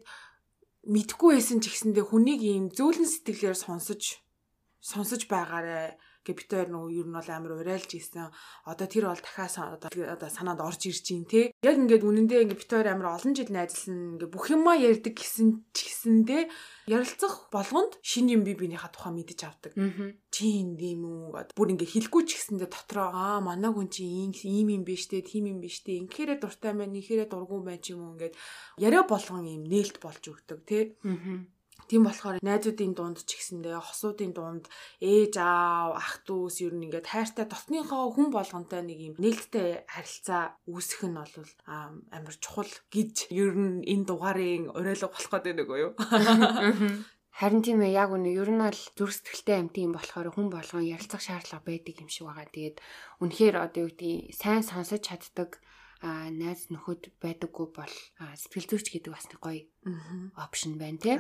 [0.87, 4.23] мэдхгүй байсан ч гэсэндээ хүнийг ийм зөөлөн сэтгэлээр сонсож
[4.79, 8.35] сонсож байгаарэ гэ бит хоёр нөгөө ер нь бол амар урайлж ийсэн.
[8.67, 11.55] Одоо тэр бол дахиад одоо санаанд орж ирж байна те.
[11.63, 15.71] Яг ингээд үнэндээ ингээд бит хоёр амар олон жил найзлсан ингээд бүх юмаа ярьдаг гэсэн
[15.71, 16.43] ч гэсэндээ
[16.91, 19.73] ярилцах болгонд шин юм би бинийхээ тухай мэдэж авдаг.
[20.35, 21.55] Чи юм үү?
[21.55, 25.47] Бүр ингээд хэлэхгүй ч гэсэндээ дотроо аа манай хүн чи ийм юм биш те, тийм
[25.47, 25.97] юм биш те.
[26.03, 28.35] Инхээрээ дуртай байна, инхээрээ дургүй байна ч юм уу ингээд
[28.83, 30.99] яриа болгон юм нээлт болж өгдөг те.
[31.07, 31.56] Аа
[31.87, 34.65] Тийм болохоор найзуудын дунд ч гэсэндээ хосуудын дунд
[34.99, 40.59] ээж аав ах дүүс ер нь ингээд хайртай дотныхоо хүн болгонтой нэг юм нээлттэй харилцаа
[40.67, 41.35] үүсэх нь бол
[42.11, 45.87] амар чухал гэж ер нь энэ дугаарын уриалга болох гэдэг нэг үү?
[47.37, 50.89] Харин тийм ээ яг үнэ ер нь бол зүрх сэтгэлтэй амт юм болохоор хүн болгон
[50.89, 52.49] ярилцах шаардлага байдаг юм шиг байгаа.
[52.49, 52.77] Тэгээд
[53.21, 55.61] үнэхээр одоо юу гэдэг сайн сонсож чаддаг
[56.07, 57.95] а найз нөхөд байдаггүй бол
[58.39, 59.67] сэтгэл зүйч гэдэг бас нэг гоё
[60.39, 61.19] опшн байна тий?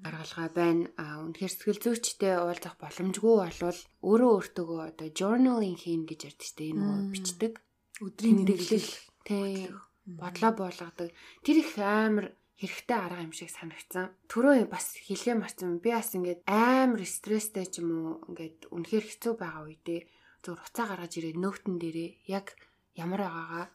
[0.00, 0.88] Гаргалгаа байна.
[0.96, 6.56] А үнэхээр сэтгэл зүйчтэй уулзах боломжгүй болвол өөрөө өөртөө одоо journaling хийн гэж ярьдаг шүү
[6.56, 7.52] дээ нөгөө бичдэг.
[8.00, 8.90] Өдрийн тэмдэглэл
[9.28, 9.68] тий.
[10.04, 11.08] Бодлоо болгодог
[11.44, 14.12] тэр их амар хэрэгтэй арга юм шиг санагцсан.
[14.30, 15.80] Төрөө бас хэлгээ марцсан.
[15.82, 20.00] Би бас ингээд амар стресстэй ч юм уу ингээд үнэхээр хэцүү байгаа үедээ
[20.44, 22.52] зөв уцаа гаргаж ирээд нөтөн дээрээ яг
[22.94, 23.66] ямар байгаагаа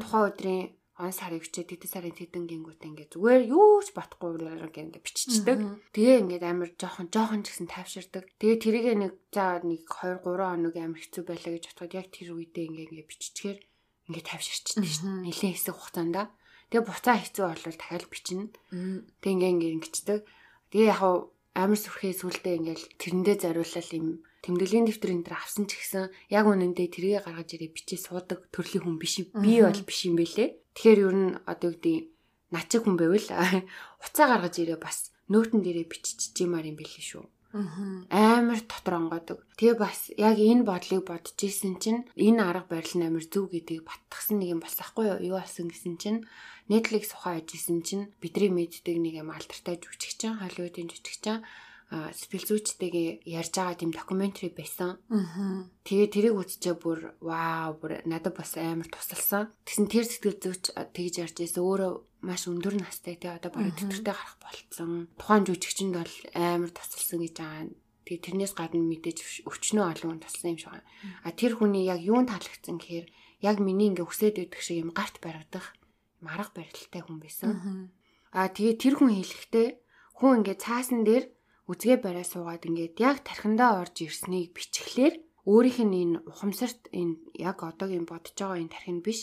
[0.00, 0.64] тухайн өдрийн
[1.00, 5.58] он сарын бичээ тэд сарын тэдэн гингүүт ингээ зүгээр юу ч батхгүй ингээ биччихдэг.
[5.96, 8.28] Тэгээ ингээд амар жоохон жоохон ч гэсэн тайвширдаг.
[8.36, 12.28] Тэгээ тэрийг нэг за нэг 2 3 хоног амар хэцүү байлаа гэж бодоход яг тэр
[12.36, 13.58] үедээ ингээ ингээ биччихээр
[14.12, 15.24] ингээ тайвширчдаг шин.
[15.24, 16.16] Нилийн хэсэг хугацаанд.
[16.68, 18.44] Тэгээ буцаа хэцүү болвол дахиад бичнэ.
[19.24, 20.20] Тэг ингээ ингээ ингэчдэг.
[20.68, 21.00] Тэгээ яг
[21.56, 24.08] амар сүрхээ сүулдэ ингээл тэрэндээ зориулал юм
[24.44, 28.84] тэмдэглэлийн дэвтэр энэ төр авсан ч гэсэн яг үнэндээ тэргээ гаргаж ирээ бичиж суудаг төрлийн
[28.84, 30.48] хүн биш би бол биш юм бэлээ.
[30.76, 32.12] Тэгэхээр ер нь одоо үгдий
[32.48, 33.28] начиг хүн байвал
[34.04, 37.24] уцаа гаргаж ирээ бас нөтөн дээрээ бичиж чимаар юм бэлээ шүү.
[37.50, 39.42] Амар дотор онгодог.
[39.58, 43.82] Тэгээ бас яг энэ бодлыг бодож исэн чинь энэ арга барил нь амар зөв гэдгийг
[43.82, 46.22] баттгсан нэг юм бас ахгүй юу болсон гэсэн чинь
[46.70, 51.42] Netflix ухаа ажижсэн чинь бидний мэддэг нэг юм алдартай жүжигчин Холливуудын жүжигчин
[51.90, 55.02] сэтгэл зүйчтэйгээ ярьж байгаа тийм докюментари байсан.
[55.82, 59.50] Тэгээ тэрийг үзчихээ бүр вау бүр надад бас амар тусалсан.
[59.66, 61.66] Тэгсэн тэр сэтгэл зүйч тэгж ярьж байсан.
[61.66, 65.10] Өөрөө маш өндөр настай тий одоо бараг тэтэртэй гарах болцсон.
[65.18, 67.74] Тухайн жүжигчэнд бол амар тусалсан гэж байгаа.
[68.06, 69.18] Тэгээ тэрнээс гадна мэдээж
[69.50, 70.86] өчнөө олон хүн туссан юм шиг байна.
[71.26, 73.06] А тэр хүний яг юун таалагдсан гэхээр
[73.42, 75.74] яг миний ингээ хүсээд байдаг шиг юм гарт баригдах
[76.22, 77.90] марга барилттай хүн байсан.
[78.30, 79.68] А тэгээ тэр хүн хэлэхдээ
[80.20, 81.24] хүн ингээ цаасан дээр
[81.70, 85.14] үзгээ бариа суугаад ингээд яг тархиндаа орж ирснийг бичглээр
[85.46, 89.20] өөрийнх нь энэ ухамсарт энэ яг одоогийн бодож байгаа энэ тархинд биш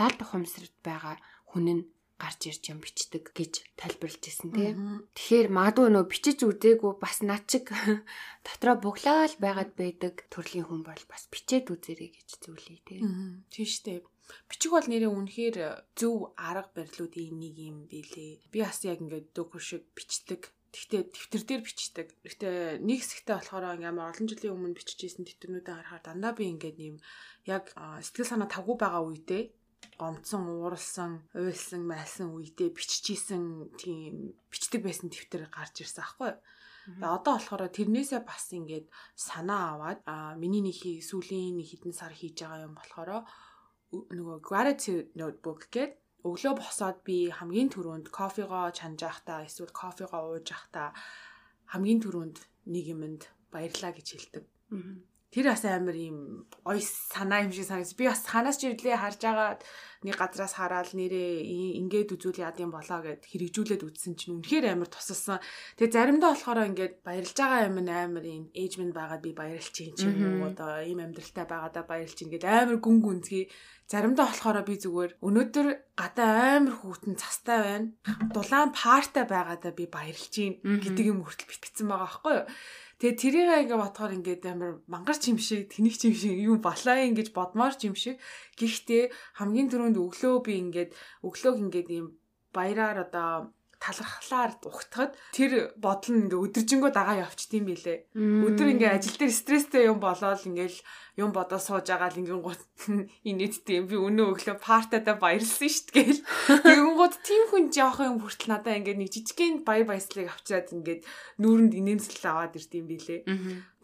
[0.00, 1.16] далд ухамсарт байгаа
[1.52, 1.82] хүн нь
[2.22, 4.70] гарч ирж юм бичдэг гэж тайлбарлаж ирсэн тий.
[5.16, 7.66] Тэгэхээр магадгүй нөө бичиж үзээгүй бас над чиг
[8.46, 13.00] дотроо буглаал байгаад байдаг төрлийн хүн бол бас бичээд үзээрэй гэж зүйлээ тий.
[13.50, 14.06] Тийм штэ.
[14.46, 15.56] Бичих бол нэрээ үнэхээр
[15.98, 18.46] зөв арга барилуудын нэг юм билээ.
[18.54, 20.54] Би бас яг ингээд дөгөр шиг бичдэг.
[20.72, 22.08] Гэхдээ дэвтэр дээр бичдэг.
[22.24, 26.96] Гэхдээ нэг хэсэгтээ болохоор ингээм олон жилийн өмнө биччихсэн дэвтэрнүүдээ харахаар дандаа би ингээд юм
[27.44, 29.42] яг сэтгэл санаа тавгүй байгаа үедээ
[30.00, 36.40] гомцсон, ууралсан, уйлсан, майлсан үедээ биччихсэн тийм бичдэг байсан дэвтэр гарч ирсэн аахгүй юу?
[36.82, 42.10] Тэгээ одоо болохоор тэрнээсээ бас ингээд санаа аваад а миний нэг сүүлийн нэг хэдэн сар
[42.16, 43.10] хийж байгаа юм болохоор
[43.92, 50.46] нөгөө gratitude notebook гэдэг өглөө босоод би хамгийн түрүүнд кофегоо чанж байхдаа эсвэл кофегоо ууж
[50.54, 50.88] байхдаа
[51.72, 52.36] хамгийн түрүүнд
[52.74, 54.44] нэг юмд баярлаа гэж хэлдэг.
[55.32, 57.96] Тэр бас амар юм ой санаа юм шиг санагс.
[57.96, 59.56] Би бас ханаас ч ирлээ харж байгаа
[60.04, 64.90] нэг газраас хараад нэрээ ингээд үзүүл яад юм болоо гэд хэрэгжүүлээд үзсэн чинь үнэхээр амар
[64.90, 65.38] тусалсан.
[65.78, 70.04] Тэгээ заримдаа болохоор ингээд баярлж байгаа юм амар юм эйжмент байгаад би баярлж чинь ч
[70.04, 73.46] юм уу одоо ийм амьдралтай байгаадаа баярлж чинь гэд амар гүн гүнзгий.
[73.86, 77.88] Заримдаа болохоор би зүгээр өнөөдөр гадаа амар хүүтэн цастай байна.
[78.34, 82.46] Дулаан партай байгаадаа би баярлж чинь гэдэг юм хүртэл битгцэн байгаа байхгүй юу?
[83.02, 87.34] Тэгээ тэрийг ингээ бодохоор ингээд амар мангарч юм шиг, тэнэг юм шиг юу балаа ингэж
[87.34, 88.22] бодмоор юм шиг.
[88.54, 89.10] Гэхдээ
[89.42, 90.90] хамгийн түрүүнд өглөө би ингээд
[91.26, 92.06] өглөөг ингээд ийм
[92.54, 93.50] баяраар одоо
[93.82, 97.98] талархлаар ухтахад тэр бодол нь ингээ өдөржингөө дагаа явчдсан билээ.
[98.14, 100.78] Өдөр ингээ ажил дээр стресстэй юм болоод ингээл
[101.20, 102.62] юм бодоо сууж байгаа л ингэн гут
[103.28, 106.24] инээдтэй юм би өнөө өглөө партадаа баярлсан штт гээл.
[106.64, 111.04] Тэгэн гут тийм хүн жоох юм хүртэл надаа ингээд нэг жижигхэн баяр баясгалыг авчиад ингээд
[111.36, 113.20] нүүрэнд инээмсэл аваад ирд юм билээ.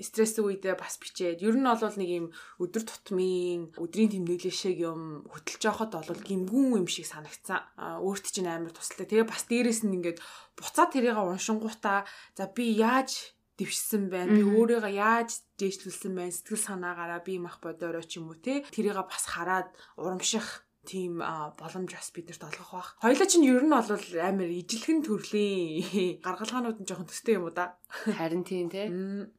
[0.00, 2.26] Стресс үедээ бас бичээд ер нь бол нэг юм
[2.64, 7.60] өдөр тутмын өдрийн тэмдэглэл шиг юм хөтөлж явахад бол гимгүүн юм шиг санагцсан.
[8.00, 9.04] Өөрт чинь амар тусалтай.
[9.04, 10.24] Тэгээ бас дээрэс нь ингээд
[10.56, 14.38] буцаад тэрийг уншингуудаа за би яаж дэвшсэн байна.
[14.38, 16.32] Би өөрийгөө яаж дээшлүүлсэн байна.
[16.32, 18.62] Сэтгэл санаагаараа би мах бодороо ч юм уу те.
[18.70, 21.18] Тэрийг бас хараад урамших тийм
[21.58, 22.88] боломж бас биднэрт олгох бах.
[23.02, 23.88] Хоёлаа чинь ер нь бол
[24.22, 27.74] амар ижилхэн төрлийн гаргалгаанууд нь жоохон төстэй юм уу да.
[27.88, 28.86] Харин тийм тий.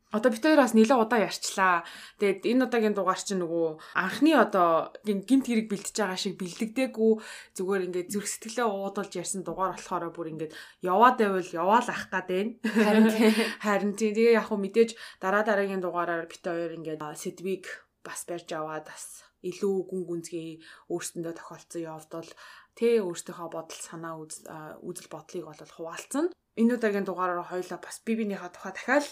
[0.09, 1.85] Одоо бид хоёр бас нэлээд удаа ярьчлаа.
[2.17, 7.13] Тэгээд энэ удаагийн дугаар чинь нөгөө анхны одоо гинт хэрэг бэлтэж байгаа шиг бэлдэгдээгүй
[7.53, 12.25] зүгээр ингээд зүрх сэтгэлээ уудалж ярьсан дугаар болохоор бүр ингээд яваад байвал яваал ах гад
[12.25, 12.57] байна.
[12.65, 13.33] Харин тийм.
[13.61, 14.11] Харин тийм.
[14.17, 14.89] Тэгээ яг хөө мэдээж
[15.21, 17.69] дараа дараагийн дугаараар бид хоёр ингээд сэдвийг
[18.01, 20.59] бас барьж аваад бас илүү гүн гүнзгий
[20.91, 22.29] өөрсөндөө тохиолдсон явдал
[22.75, 26.25] тэ өөртөөхөө бодол санаа үзэл бодлыг бол хуваалцсан.
[26.59, 29.07] Энэ удаагийн дугаараар хоёлаа бас би бинийхээ тухай дахиад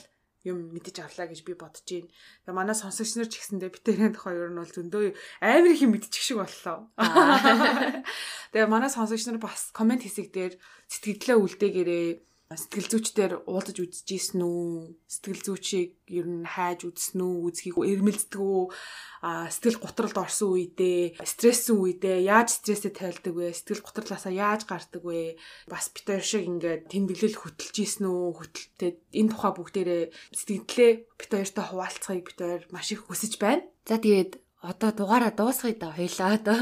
[0.47, 2.07] юм мэдэж авлаа гэж би бодож байна.
[2.47, 5.03] Тэгээ манай сонсогч нар ч гэсэндээ битэрийн тухай ер нь бол зөндөө
[5.43, 6.87] амар их юм мэдчих шиг боллоо.
[8.51, 10.53] Тэгээ манай сонсогч нар бас комент хэсэг дээр
[10.87, 12.07] сэтгэлдээ үлдээгээрээ
[12.47, 14.95] сэтгэл зүйчдэр уулзаж үзчихсэн үү?
[15.03, 17.43] Сэтгэл зүйчийг ер нь хайж үзсэн үү?
[17.43, 18.71] Үзхийг эрмэлздэг үү?
[19.19, 23.51] А сэтгэл готролд орсон үедээ, стрессэн үедээ яаж стрессээ тайлдаг вэ?
[23.51, 25.35] Сэтгэл готрлаасаа яаж гардаг вэ?
[25.67, 28.39] Бас бит хоёр шиг ингээд тэмдэглэл хөтөлж ийсэн үү?
[28.39, 33.67] Хөтөлтэй энэ тухай бүгдээрээ сэтгэлдээ бит хоёртой хуваалцахыг бит хоёр маш их хүсэж байна.
[33.83, 36.59] За тэгээд одоо дугаараа дуусгая да хоёлаа одоо.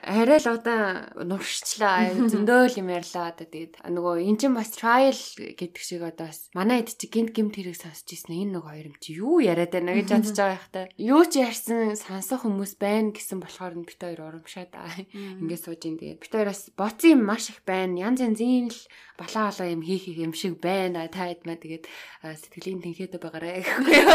[0.00, 5.20] Арай л одоо нуршчлаа зөндөө л юм ярьлаа одоо тэгээд нөгөө эн чинь бас trial
[5.36, 8.32] гэдэг шиг одоо бас манай эд чи гинт гимт хэрэг сонсч ирсэн.
[8.32, 12.00] Энэ нөгөө хоёр юм чи юу яриад байна гэж бодож байгаа ихтэй юу ч ярьсан
[12.00, 14.72] сонсох хүмүүс байна гэсэн болохоор нь бит хоёр урамшаад
[15.12, 18.08] ингээд сууж ин тэгээд бит хоёроос боцсон юм маш их байна.
[18.08, 18.80] Янз янзын л
[19.18, 21.84] балаа балаа юм хийх юм шиг байна та эдмэ тэгээд
[22.22, 23.66] сэтгэлийн тэнхээдэ байгаарэ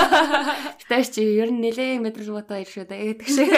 [0.90, 3.52] хоёр чи ер нь нэлээ мэдрэл бодоо иршээ гэдэг шиг.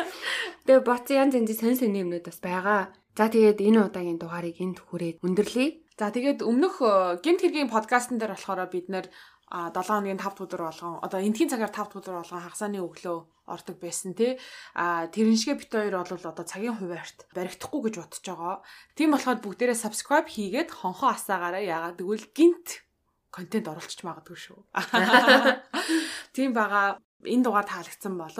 [0.66, 2.92] Тэгээ боц янз янз сонь сонь юмнууд бас байгаа.
[3.16, 5.68] За тэгээд энэ удаагийн дугаарыг энд хүрээд өндөрлөе.
[5.98, 9.10] За тэгээд өмнөх э, гимт хэргийн подкастн дээр болохоор бид нэр
[9.48, 13.18] 7 хоногийн 5 өдөр болгон одоо эндхийн цагаар 5 өдөр болгон хагасааны өглөө
[13.48, 14.36] ордог байсан тий.
[14.76, 18.56] А тэрэн шигэ бит хоёр бол одоо цагийн хуваарт баригдахгүй гэж бодож байгаа.
[18.92, 22.84] Тийм болохоор бүгдээрээ subscribe хийгээд хонхоо асаагаараа яагаад гэвэл гинт
[23.32, 24.60] контент оруулчих магадгүй шүү.
[26.36, 28.36] Тийм бага энэ дугаар таалагдсан бол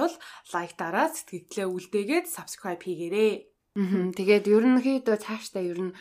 [0.53, 3.33] лайк дараа сэтгэлдээ үлдээгээд subscribe хийгээрэй.
[3.79, 5.93] Тэгээд ерөнхийдөө цаашдаа ер нь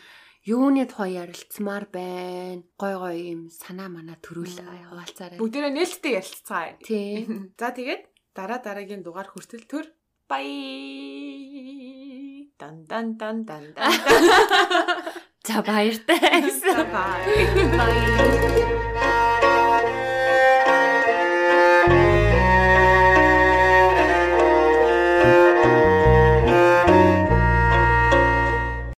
[0.48, 2.62] юуны тухай ярилцмаар байна.
[2.80, 4.56] Гой гой юм санаа манаа төрүүл
[4.88, 5.38] хаваалцаарай.
[5.40, 6.72] Бүгдээрээ нээлттэй ярилцгаая.
[6.80, 7.28] Тий.
[7.60, 9.86] За тэгээд дараа дараагийн дугаар хүртэл төр
[10.30, 10.48] бай
[12.60, 13.92] дан дан дан дан дан
[15.48, 16.18] За баяртай.
[16.92, 17.22] бай.
[17.78, 18.97] Bye.